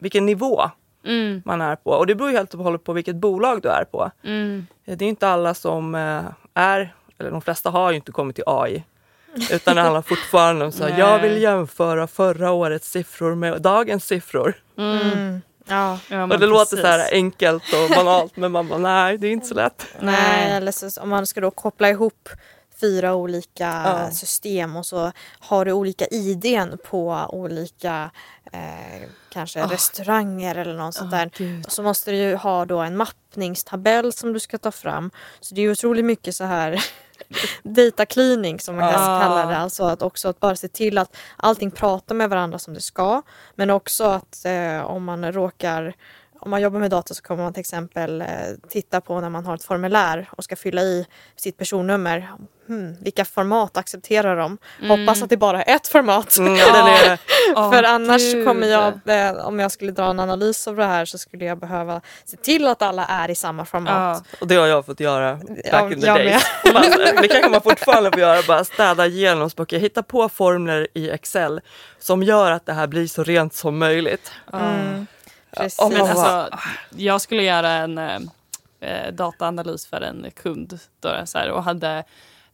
[0.00, 0.62] vilken nivå
[1.04, 1.42] Mm.
[1.44, 1.90] man är på.
[1.90, 4.10] Och det beror ju helt och hållet på vilket bolag du är på.
[4.24, 4.66] Mm.
[4.86, 6.22] Eh, Det är inte alla som eh,
[6.54, 8.84] är, eller de flesta har ju inte kommit till AI.
[9.52, 14.04] Utan det handlar fortfarande om så här, jag vill jämföra förra årets siffror med dagens
[14.06, 14.54] siffror.
[14.78, 15.00] Mm.
[15.12, 15.40] Mm.
[15.68, 15.98] Ja.
[16.08, 17.12] Ja, men och det låter så här precis.
[17.12, 19.86] enkelt och banalt men man bara nej det är inte så lätt.
[20.00, 22.28] Nej, eller så, om man ska då koppla ihop
[22.80, 24.10] fyra olika Ja.
[24.10, 28.10] system och så har du olika IDn på olika
[28.52, 29.66] eh, kanske Ah.
[29.66, 31.30] restauranger eller något sånt Ah, där.
[31.36, 31.70] gud.
[31.72, 35.10] Så måste du ju ha då en mappningstabell som du ska ta fram.
[35.40, 36.84] Så det är ju otroligt mycket så här
[37.62, 38.90] data cleaning som man Ja.
[38.92, 39.56] kanske kallar det.
[39.58, 43.22] Alltså att också att bara se till att allting pratar med varandra som det ska.
[43.54, 45.94] Men också att eh, om man råkar
[46.40, 48.26] om man jobbar med data så kommer man till exempel eh,
[48.68, 52.28] titta på när man har ett formulär och ska fylla i sitt personnummer.
[52.68, 54.58] Hmm, vilka format accepterar de?
[54.88, 56.36] Hoppas att det bara är ett format.
[56.38, 57.16] Mm, ja,
[57.56, 58.46] Åh, För annars gud.
[58.46, 61.58] kommer jag, eh, om jag skulle dra en analys av det här så skulle jag
[61.58, 64.24] behöva se till att alla är i samma format.
[64.32, 64.38] Ja.
[64.40, 66.42] och det har jag fått göra back Ja, in the jag days.
[67.22, 69.82] Det kanske man fortfarande får göra, bara städa igenom språket.
[69.82, 71.60] Hitta på formler i Excel
[71.98, 74.30] som gör att det här blir så rent som möjligt.
[74.52, 75.06] Mm,
[75.56, 75.78] precis.
[75.80, 76.58] Ja, Men alltså,
[76.96, 78.20] jag skulle göra en eh,
[78.80, 82.04] eh, dataanalys för en kund då, så här, och hade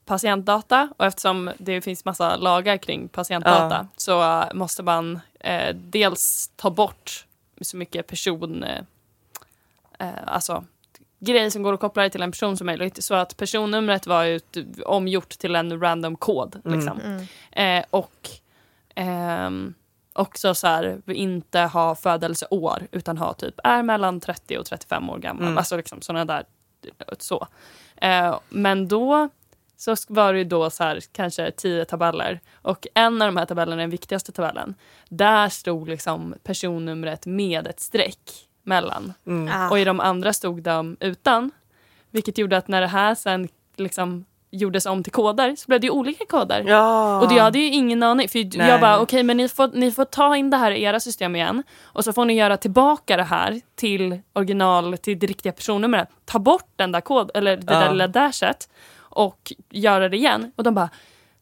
[0.05, 6.51] patientdata och eftersom det finns massa lagar kring patientdata så eh, måste man eh, dels
[6.57, 7.26] ta bort
[7.61, 8.64] så mycket person...
[8.64, 8.80] Eh,
[9.99, 10.64] eh, alltså
[11.18, 14.38] grejer som går att koppla till en person som möjligt så att personnumret var ju
[14.38, 16.61] t- omgjort till en random kod.
[16.64, 17.01] Liksom.
[17.01, 17.26] Mm.
[17.53, 18.28] Eh, och
[18.94, 19.74] ehm,
[20.18, 25.18] också så här, inte ha födelseår utan ha typ är mellan 30 och 35 år
[25.18, 25.42] gammal.
[25.42, 25.58] Mm.
[25.58, 26.44] Alltså liksom sådana där
[27.18, 27.46] så.
[27.96, 29.28] Eh, men då
[29.76, 33.46] så var det ju då så här, kanske tio tabeller och en av de här
[33.46, 34.74] tabellerna, den viktigaste tabellen,
[35.08, 39.12] där stod liksom personnumret med ett streck mellan.
[39.26, 39.54] Mm.
[39.54, 39.70] Ah.
[39.70, 41.50] Och i de andra stod de utan.
[42.10, 45.86] Vilket gjorde att när det här sen liksom gjordes om till koder så blev det
[45.86, 46.64] ju olika koder.
[46.66, 47.20] Ja.
[47.20, 48.28] Och det, jag hade ju ingen aning.
[48.28, 48.68] För Nej.
[48.68, 51.36] jag bara, okej men ni får, ni får ta in det här i era system
[51.36, 51.62] igen.
[51.82, 56.09] Och så får ni göra tillbaka det här till original, till det riktiga personnumret.
[56.24, 57.80] Ta bort den där kod, eller det Ja.
[57.80, 58.68] där lilla dashet.
[58.99, 60.53] Och göra det igen.
[60.57, 60.90] Och de bara,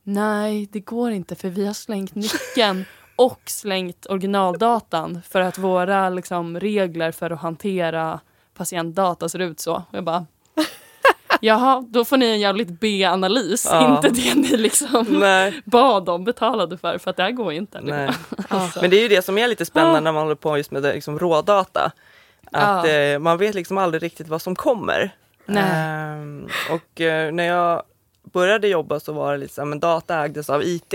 [0.02, 2.84] nej det går inte för vi har slängt nyckeln.
[3.16, 8.20] Och slängt originaldatan för att våra liksom, regler för att hantera
[8.54, 9.74] patientdata ser ut så.
[9.74, 10.26] Och jag bara,
[11.44, 13.66] jaha, då får ni en jävligt B-analys.
[13.70, 13.96] Ja.
[13.96, 15.62] Inte det ni liksom Nej.
[15.64, 17.78] bad om betalade för, för att det här går inte.
[18.48, 18.80] Alltså.
[18.80, 20.82] Men det är ju det som är lite spännande när man håller på just med
[20.82, 21.92] liksom, rådata.
[22.52, 25.10] Att eh, man vet liksom aldrig riktigt vad som kommer.
[25.48, 27.82] Ehm, och eh, när jag
[28.32, 30.94] började jobba så var det här, men data ägdes av IT.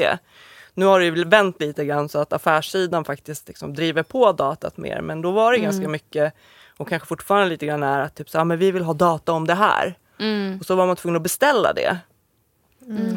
[0.73, 4.77] Nu har det ju vänt lite grann så att affärssidan faktiskt liksom driver på datat
[4.77, 5.01] mer.
[5.01, 6.33] Men då var det ganska mycket
[6.77, 9.31] och kanske fortfarande lite grann är att typ så här, men vi vill ha data
[9.31, 9.95] om det här.
[10.19, 10.59] Mm.
[10.59, 11.97] Och så var man tvungen att beställa det.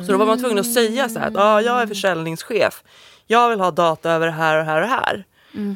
[0.07, 2.83] Så då var man tvungen att säga så här att ah, jag är försäljningschef.
[3.27, 5.25] Jag vill ha data över det här och här och här.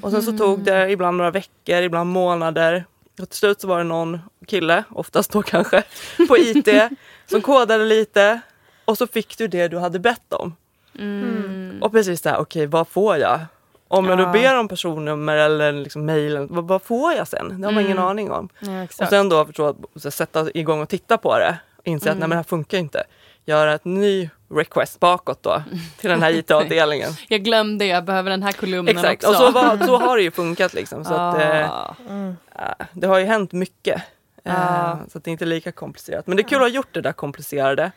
[0.03, 2.85] Och sen så tog det ibland några veckor, ibland månader.
[3.21, 5.83] Och till slut så var det någon kille, oftast då kanske,
[6.29, 6.69] på IT
[7.27, 8.41] som kodade lite.
[8.85, 10.57] Och så fick du det du hade bett om.
[10.99, 11.79] Mm.
[11.83, 13.41] Och precis där, okej vad får jag?
[13.89, 14.25] Om jag Ja.
[14.27, 17.61] då ber om personnummer eller liksom mejlen, vad, vad får jag sen?
[17.61, 18.09] Det har man ingen Mm.
[18.11, 18.49] aning om.
[18.61, 21.57] Ja, Och sen då förstå, att- så sätta igång och titta på det.
[21.77, 23.05] Och inse att nej, men det här funkar inte.
[23.45, 25.63] Göra ett ny request bakåt då
[26.01, 27.11] till den här IT-avdelningen.
[27.29, 29.43] Jag glömde, jag behöver den här kolumnen Exakt, också.
[29.43, 31.05] och så, var, så har det ju funkat liksom.
[31.05, 31.95] Så att, eh, Ah.
[32.09, 32.37] Mm.
[32.55, 33.97] äh, det har ju hänt mycket.
[34.45, 34.99] Eh, Ja.
[35.13, 36.27] Så att det är inte lika komplicerat.
[36.27, 37.91] Men det är kul att ha gjort det där komplicerade.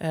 [0.00, 0.08] Eh,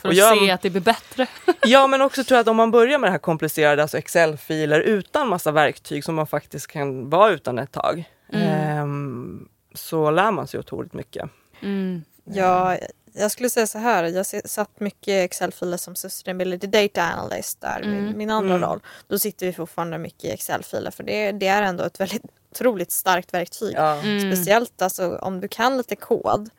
[0.00, 1.26] För att jag- se att det blir bättre.
[1.62, 4.80] Ja men också tror jag att om man börjar med det här komplicerade, alltså Excel-filer
[4.80, 8.04] utan massa verktyg som man faktiskt kan vara utan ett tag.
[8.32, 11.30] ehm, så lär man sig otroligt mycket.
[11.62, 12.04] Mm.
[12.24, 12.76] Ja,
[13.12, 14.04] jag skulle säga så här.
[14.04, 18.18] Jag har satt mycket Excel-filer som Sustainability Data Analyst där, min, Mm.
[18.18, 18.68] min andra Mm.
[18.68, 18.80] roll.
[19.08, 22.92] Då sitter vi fortfarande mycket i Excel-filer för det, det är ändå ett väldigt otroligt
[22.92, 23.74] starkt verktyg.
[23.76, 24.00] Ja.
[24.00, 24.32] Mm.
[24.32, 26.50] Speciellt alltså, om du kan lite kod.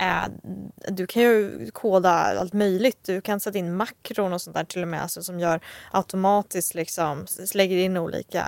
[0.00, 0.24] Eh,
[0.88, 3.04] du kan ju koda allt möjligt.
[3.04, 6.74] Du kan sätta in makron och sånt där till och med alltså, som gör automatiskt
[6.74, 8.46] liksom, lägger in olika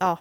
[0.00, 0.18] ja,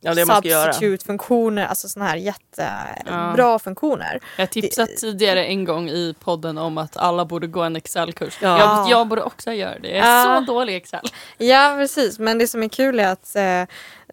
[0.00, 3.58] ja, det substitute-funktioner, alltså sådana här jättebra Ja.
[3.58, 4.20] funktioner.
[4.36, 8.38] Jag har tipsat tidigare en gång i podden om att alla borde gå en Excel-kurs.
[8.42, 8.58] Ja.
[8.58, 9.88] Jag, jag borde också göra det.
[9.88, 10.42] Jag är Ja.
[10.46, 11.00] så dålig i Excel.
[11.38, 13.64] Ja precis, men det som är kul är att eh,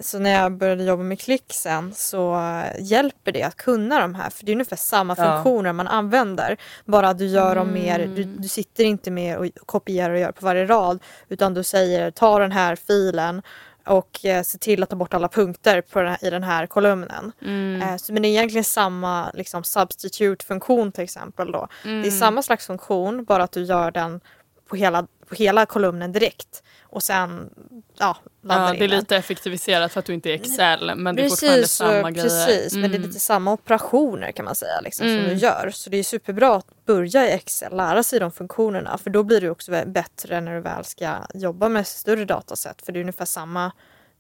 [0.02, 2.42] så när jag började jobba med klick sen så
[2.80, 5.26] hjälper det att kunna de här för det är ungefär samma Ja.
[5.26, 6.58] funktioner man använder.
[6.86, 10.32] Bara att du gör dem mer, du, du sitter inte med och kopierar och gör
[10.32, 13.42] på varje rad utan du säger ta den här filen
[13.86, 17.32] och eh, se till att ta bort alla punkter den här, i den här kolumnen.
[17.42, 17.82] Mm.
[17.82, 21.52] Eh, så, men det är egentligen samma liksom, substitute-funktion till exempel.
[21.52, 21.68] Då.
[21.84, 24.22] Det är samma slags funktion bara att du gör den
[24.70, 27.50] på hela på hela kolumnen direkt och sen
[27.98, 29.00] ja, laddar Ja, in det är den.
[29.00, 32.14] lite effektiviserat för att du inte är Excel men det är fortfarande Precis, samma och-
[32.14, 32.46] grejer.
[32.46, 33.08] precis men det är Mm.
[33.08, 35.28] lite samma operationer kan man säga liksom, som Mm.
[35.30, 35.70] du gör.
[35.74, 39.42] Så det är superbra att börja i Excel, lära sig de funktionerna för då blir
[39.42, 43.26] det också bättre när du väl ska jobba med större dataset för det är ungefär
[43.26, 43.72] samma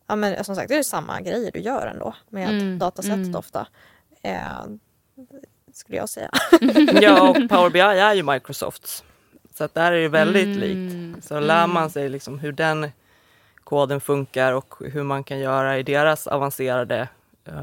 [0.08, 3.36] Ja men som sagt det är samma grejer du gör ändå med Mm, datasättet mm.
[3.36, 3.68] ofta.
[4.24, 4.40] Eh,
[5.74, 6.30] skulle jag säga.
[7.02, 9.04] Ja, och Power BI är ju Microsofts.
[9.58, 10.60] Så att där är det väldigt Mm.
[10.60, 11.26] likt.
[11.26, 12.88] Så lär man sig liksom hur den
[13.64, 17.08] koden funkar och hur man kan göra i deras avancerade
[17.46, 17.54] eh,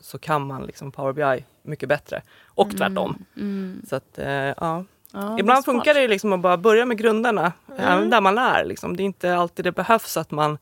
[0.00, 2.22] så kan man liksom Power BI mycket bättre.
[2.46, 3.24] Och tvärtom.
[3.36, 3.82] Mm.
[3.88, 4.84] Så att, eh, ja.
[5.12, 7.80] Ja, Ibland det funkar det liksom att bara börja med grunderna, Mm.
[7.80, 8.64] även där man lär.
[8.64, 8.96] Liksom.
[8.96, 10.58] Det är inte alltid det behövs att man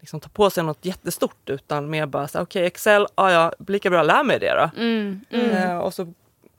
[0.00, 3.90] liksom tar på sig något jättestort utan mer bara så okej Excel, ja ja, lika
[3.90, 4.70] bra lär mig det då.
[4.82, 5.20] Mm.
[5.30, 5.50] Mm.
[5.50, 6.12] Eh, och så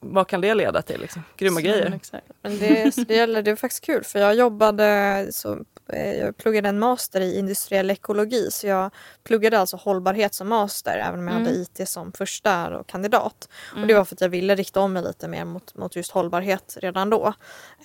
[0.04, 1.02] vad kan det leda till?
[1.02, 1.24] Liksom?
[1.38, 1.94] Grymma Så, grejer.
[1.96, 2.26] exakt.
[2.42, 5.60] Men det, det, gäller, det är faktiskt kul för jag jobbade, så,
[5.94, 8.92] eh, jag pluggade en master i industriell ekologi så jag
[9.24, 11.62] pluggade alltså hållbarhet som master även om jag hade Mm.
[11.62, 13.50] IT som första och kandidat.
[13.82, 16.12] Och det var för att jag ville rikta om mig lite mer mot, mot just
[16.12, 17.28] hållbarhet redan då.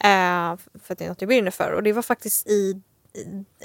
[0.05, 2.81] Eh, för att det är något jag brinner för och det var faktiskt i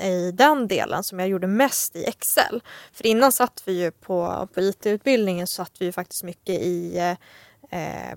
[0.01, 2.63] i- den delen som jag gjorde mest i Excel.
[2.93, 6.97] För innan satt vi ju på, på IT-utbildningen så satt vi ju faktiskt mycket i
[7.69, 8.11] eh,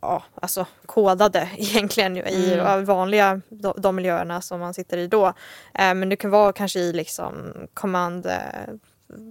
[0.00, 2.84] ja, alltså kodade egentligen i Mm.
[2.84, 5.26] vanliga de, de miljöerna som man sitter i då.
[5.74, 8.74] Eh, men det kan vara kanske i liksom command, eh,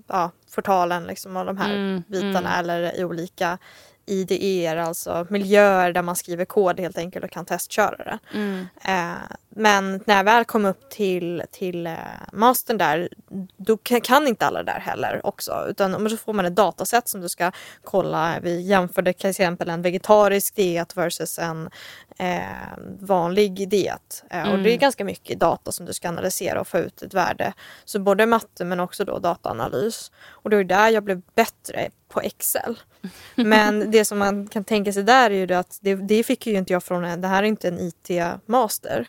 [0.07, 2.59] ja, portalen liksom och de här Mm, bitarna mm.
[2.59, 3.57] eller i olika
[4.09, 8.19] IDER, alltså miljöer där man skriver kod helt enkelt och kan testköra det.
[8.33, 8.67] Mm.
[8.83, 9.17] Eh,
[9.55, 11.93] men när jag väl kom upp till, till eh,
[12.33, 13.09] mastern där,
[13.57, 15.65] då kan, inte alla där heller också.
[15.69, 17.51] Utan så får man ett dataset som du ska
[17.83, 18.35] kolla.
[18.41, 21.69] Vi jämförde till exempel en vegetarisk diet versus en
[22.19, 22.39] eh,
[22.99, 24.23] vanlig diet.
[24.29, 24.77] Eh, Och det är Mm.
[24.79, 27.53] ganska mycket data som du ska analysera och få ut ett värde.
[27.85, 30.11] Så både matte men också då dataanalys.
[30.27, 32.79] Och det är där jag blev bättre på Excel.
[33.35, 36.47] Men det som man kan tänka sig där är ju det att det, det fick
[36.47, 39.07] ju inte jag från en, det här är inte en IT-master.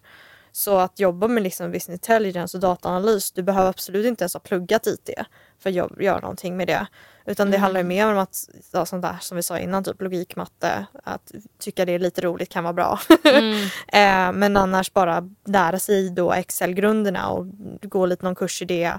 [0.52, 4.40] Så att jobba med liksom business intelligence och dataanalys, du behöver absolut inte ens ha
[4.40, 5.10] pluggat IT
[5.58, 6.86] för att göra någonting med det.
[7.26, 7.62] Utan det Mm.
[7.62, 10.86] handlar ju mer om att, ja, sånt där som vi sa innan, typ logik, matte,
[11.04, 13.00] att tycka det är lite roligt kan vara bra.
[13.24, 13.62] Mm.
[13.92, 17.46] eh, men annars bara lära sig då Excel-grunderna och
[17.82, 18.92] gå lite någon kurs i det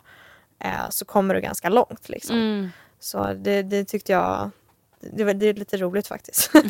[0.59, 2.09] eh, så kommer du ganska långt.
[2.09, 2.35] Liksom.
[2.35, 2.69] Mm.
[3.03, 4.49] Så det, det tyckte jag,
[4.99, 6.51] det, var- det är lite roligt faktiskt.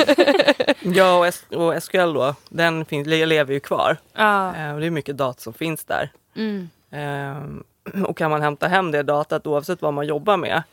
[0.83, 3.97] Ja, och, S- och SQL då, den finns, lever ju kvar.
[4.13, 4.47] Ja.
[4.55, 6.11] Eh, det är mycket data som finns där.
[6.35, 6.69] Mm.
[6.91, 10.63] Eh, och kan man hämta hem det datat oavsett vad man jobbar med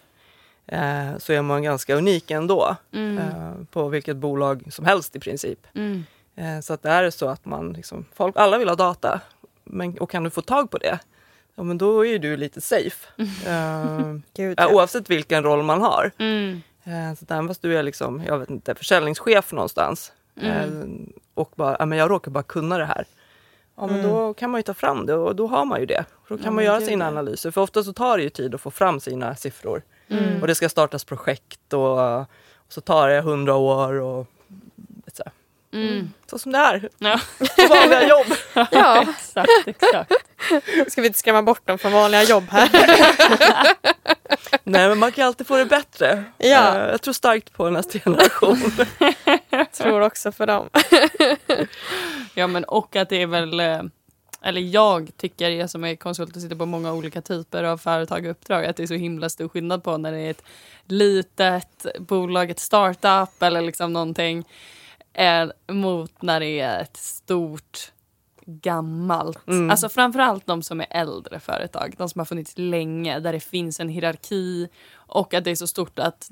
[0.67, 2.77] eh, så är man ganska unik ändå.
[2.93, 3.19] Mm.
[3.19, 5.67] Eh, på vilket bolag som helst i princip.
[5.75, 6.05] Mm.
[6.37, 9.21] Eh, så att det är så att man liksom, folk, alla vill ha data.
[9.65, 10.99] Men, och kan du få tag på det,
[11.59, 13.07] ja, men då är ju du lite safe.
[13.47, 16.11] Eh, Gud, ja, oavsett vilken roll man har.
[16.19, 16.61] Mm.
[16.85, 20.67] Eh, Så även fast du är liksom, jag vet inte, försäljningschef någonstans eh,
[21.35, 23.05] och bara, ja, men jag råkar bara kunna det här.
[23.77, 26.05] Ja men då kan man ju ta fram det och då har man ju det.
[26.29, 28.55] Då kan Ja, man göra gud, sina analyser för ofta så tar det ju tid
[28.55, 29.83] att få fram sina siffror.
[30.09, 30.41] Mm.
[30.41, 32.27] Och det ska startas projekt och, och
[32.69, 34.27] så tar det hundra år och.
[35.73, 36.13] Mm.
[36.31, 37.21] så som det är Ja.
[37.39, 38.27] på vanliga jobb.
[38.71, 40.13] ja, exakt, exakt.
[40.93, 42.69] ska vi inte skrämma bort dem från vanliga jobb här?
[44.65, 46.25] Nej men man kan alltid få det bättre.
[46.39, 46.77] Ja.
[46.77, 48.59] Eh, Jag tror starkt på nästa generation.
[49.77, 50.69] tror också för dem.
[52.35, 53.83] Ja men och att det är väl, eh,
[54.43, 58.25] eller jag tycker, jag som är konsult och sitter på många olika typer av företag
[58.25, 60.43] och uppdrag, att det är så himla stor skillnad på när det är ett
[60.87, 64.45] litet bolag, ett startup eller liksom någonting,
[65.13, 67.93] eh, mot när det är ett stort
[68.51, 69.49] gammalt.
[69.49, 69.71] Mm.
[69.71, 73.81] Alltså framförallt de som är äldre företag, de som har funnits länge, där det finns
[73.81, 76.29] en hierarki och att det är så stort att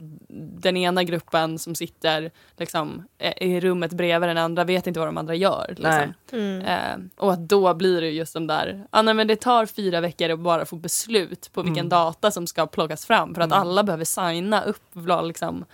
[0.61, 5.09] den ena gruppen som sitter liksom, eh, i rummet bredvid den andra vet inte vad
[5.09, 5.75] de andra gör.
[5.79, 6.07] Nej.
[6.07, 6.39] Liksom.
[6.41, 6.61] Mm.
[6.63, 10.01] Eh, och att då blir det just de där, ah, nej, men det tar fyra
[10.01, 11.89] veckor att bara få beslut på vilken Mm.
[11.89, 14.83] data som ska plockas fram för att alla behöver signa upp,
[15.25, 15.65] liksom,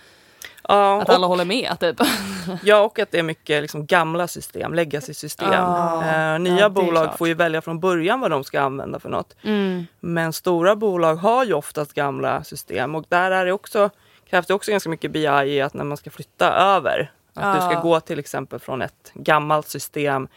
[0.67, 1.79] Ja, att och, alla håller med.
[1.79, 1.97] Typ.
[2.63, 5.51] ja, och att det är mycket liksom, gamla system, legacy-system.
[5.51, 6.03] Ja.
[6.05, 7.17] Eh, nya Ja, det är bolag klart.
[7.17, 9.35] får ju välja från början vad de ska använda för något.
[9.43, 9.85] Mm.
[9.99, 13.89] Men stora bolag har ju oftast gamla system och där är det också,
[14.29, 17.11] krävs det också ganska mycket BI i att när man ska flytta över.
[17.33, 17.71] Att du Ja.
[17.71, 20.27] ska gå till exempel från ett gammalt system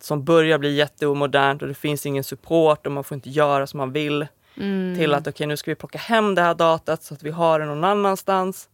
[0.00, 3.78] som börjar bli jätteomodernt och det finns ingen support och man får inte göra som
[3.78, 4.26] man vill.
[4.56, 4.96] Mm.
[4.98, 7.60] Till att okej nu ska vi plocka hem det här datat så att vi har
[7.60, 8.68] det någon annanstans.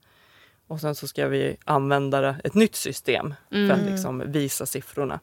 [0.72, 3.92] Och sen så ska vi använda ett nytt system för att Mm.
[3.92, 5.20] liksom visa siffrorna.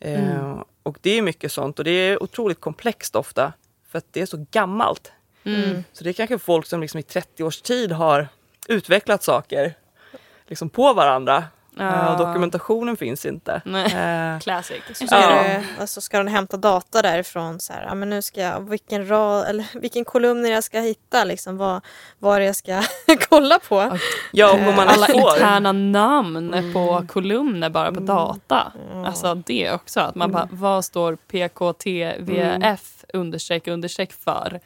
[0.00, 3.52] Eh, och det är mycket sånt och det är otroligt komplext ofta
[3.88, 5.12] för att det är så gammalt.
[5.44, 5.84] Mm.
[5.92, 8.28] Så det är kanske folk som liksom i 30 års tid har
[8.68, 9.74] utvecklat saker
[10.46, 11.44] liksom på varandra.
[11.80, 13.60] Eh, och dokumentationen finns inte.
[13.64, 13.84] Nej.
[14.34, 14.82] Eh, Classic.
[14.94, 15.28] Så ska, Ja.
[15.42, 17.60] det, alltså ska den hämta data därifrån.
[17.60, 21.24] Så här, ja, men nu ska jag, vilken, rad, eller vilken kolumn jag ska hitta.
[21.24, 21.80] Liksom, vad,
[22.18, 22.82] vad jag ska
[23.28, 23.98] kolla på.
[24.32, 25.34] ja, och om man Alla får.
[25.34, 28.72] interna namn på kolumner bara på data.
[29.06, 30.00] Alltså det också.
[30.00, 34.60] Att man bara, vad står PKTVF understreck understreck för?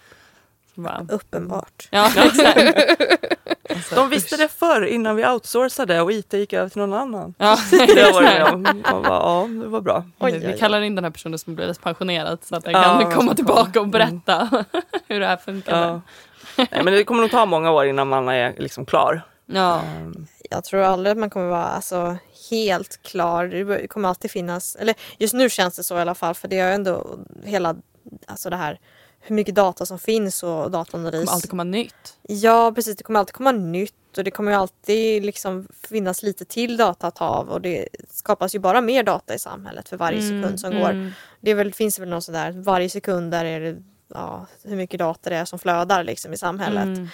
[0.75, 1.89] Bara, Uppenbart.
[1.91, 3.95] ja, exakt.
[3.95, 7.35] De visste det förr innan vi outsourcade och IT gick över till någon annan.
[7.39, 8.63] Ja, Det om.
[8.63, 10.05] Man bara, ja, det var bra.
[10.19, 13.13] Oj, vi kallar in den här personen som blivit pensionerad så att den Ja, kan
[13.13, 14.65] komma tillbaka och berätta
[15.09, 15.81] hur det här funkar.
[15.89, 16.01] Ja.
[16.57, 19.23] Nej, men det kommer nog ta många år innan man är liksom klar.
[19.47, 19.81] Ja.
[19.81, 22.17] Ehm, Jag tror aldrig att man kommer vara alltså,
[22.51, 23.47] helt klar.
[23.47, 26.59] Det kommer alltid finnas, eller just nu känns det så i alla fall för det
[26.59, 27.77] är ändå hela,
[28.27, 28.79] alltså det här
[29.21, 31.21] hur mycket data som finns och Det dataanalys.
[31.21, 32.19] kommer alltid komma nytt.
[32.23, 36.45] Ja precis, det kommer alltid komma nytt och det kommer ju alltid liksom finnas lite
[36.45, 39.97] till data att ta av och det skapas ju bara mer data i samhället för
[39.97, 40.91] varje sekund som går.
[40.91, 41.11] Mm.
[41.41, 43.83] Det är väl, finns väl någon sån där, varje sekund där är det
[44.15, 46.85] ja, hur mycket data det är som flödar liksom i samhället.
[46.85, 47.09] Mm.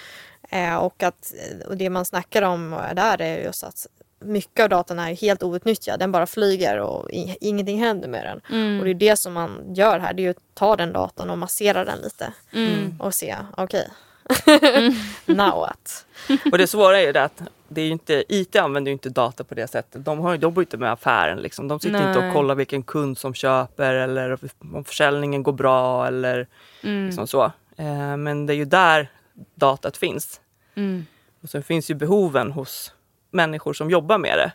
[0.49, 1.33] Eh, och, att,
[1.67, 3.87] och det man snackar om där är just att
[4.19, 5.99] mycket av datan är helt outnyttjad.
[5.99, 8.57] Den bara flyger och ingenting händer med den.
[8.59, 8.79] Mm.
[8.79, 10.13] Och det är det som man gör här.
[10.13, 12.33] Det är att ta den datan och massera den lite.
[12.53, 12.95] Mm.
[12.99, 13.89] Och se, okej.
[15.25, 16.05] Now what?
[16.51, 19.09] Och det svåra är ju det att det är ju inte, IT använder ju inte
[19.09, 20.05] data på det sättet.
[20.05, 21.37] De har jobbar ju inte med affären.
[21.39, 21.67] Liksom.
[21.67, 22.27] De sitter inte Nej.
[22.27, 26.47] och kollar vilken kund som köper eller om försäljningen går bra eller
[26.83, 27.05] Mm.
[27.05, 27.43] liksom så.
[27.77, 29.11] Eh, men det är ju där
[29.55, 30.41] datat finns.
[30.75, 31.05] Mm.
[31.41, 32.93] Och sen finns ju behoven hos
[33.29, 34.51] människor som jobbar med det.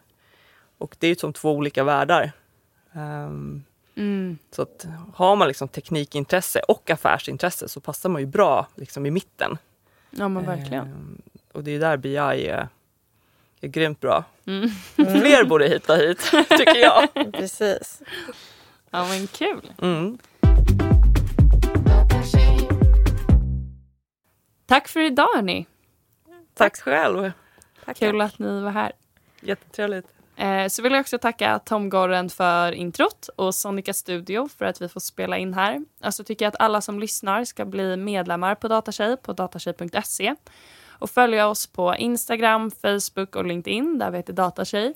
[0.79, 2.33] Och det är ju som två olika världar.
[2.93, 3.64] Ehm,
[3.95, 4.39] Mm.
[4.51, 9.11] så att har man liksom teknikintresse och affärsintresse så passar man ju bra liksom i
[9.11, 9.59] mitten.
[10.11, 10.85] Ja men verkligen.
[10.87, 12.68] Ehm, och det är där BI är,
[13.61, 14.25] är grymt bra.
[14.47, 14.68] Mm.
[14.97, 16.18] Fler borde hitta hit,
[16.49, 17.33] tycker jag.
[17.33, 18.03] Precis.
[18.91, 19.73] Ja men kul.
[19.83, 20.18] Mm.
[24.66, 25.66] Tack för idag hörni.
[26.55, 27.33] Tack själv.
[27.85, 27.99] Tack.
[27.99, 28.93] Kul att ni var här.
[29.41, 30.07] Jättetrevligt.
[30.37, 34.83] Eh, Så vill jag också tacka Tom Gorren för introt och Sonica Studio för att
[34.83, 35.85] vi får spela in här.
[36.01, 40.35] Alltså tycker jag att alla som lyssnar ska bli medlemmar på Datatjej på datatjej.se
[40.89, 44.95] och följa oss på Instagram, Facebook och LinkedIn där vi heter Datatjej.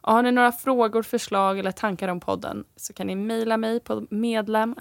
[0.00, 3.80] Och har ni några frågor, förslag eller tankar om podden så kan ni mejla mig
[3.80, 4.74] på medlem.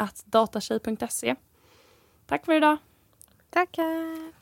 [2.28, 2.78] Tack för idag!
[3.50, 4.39] Tackar.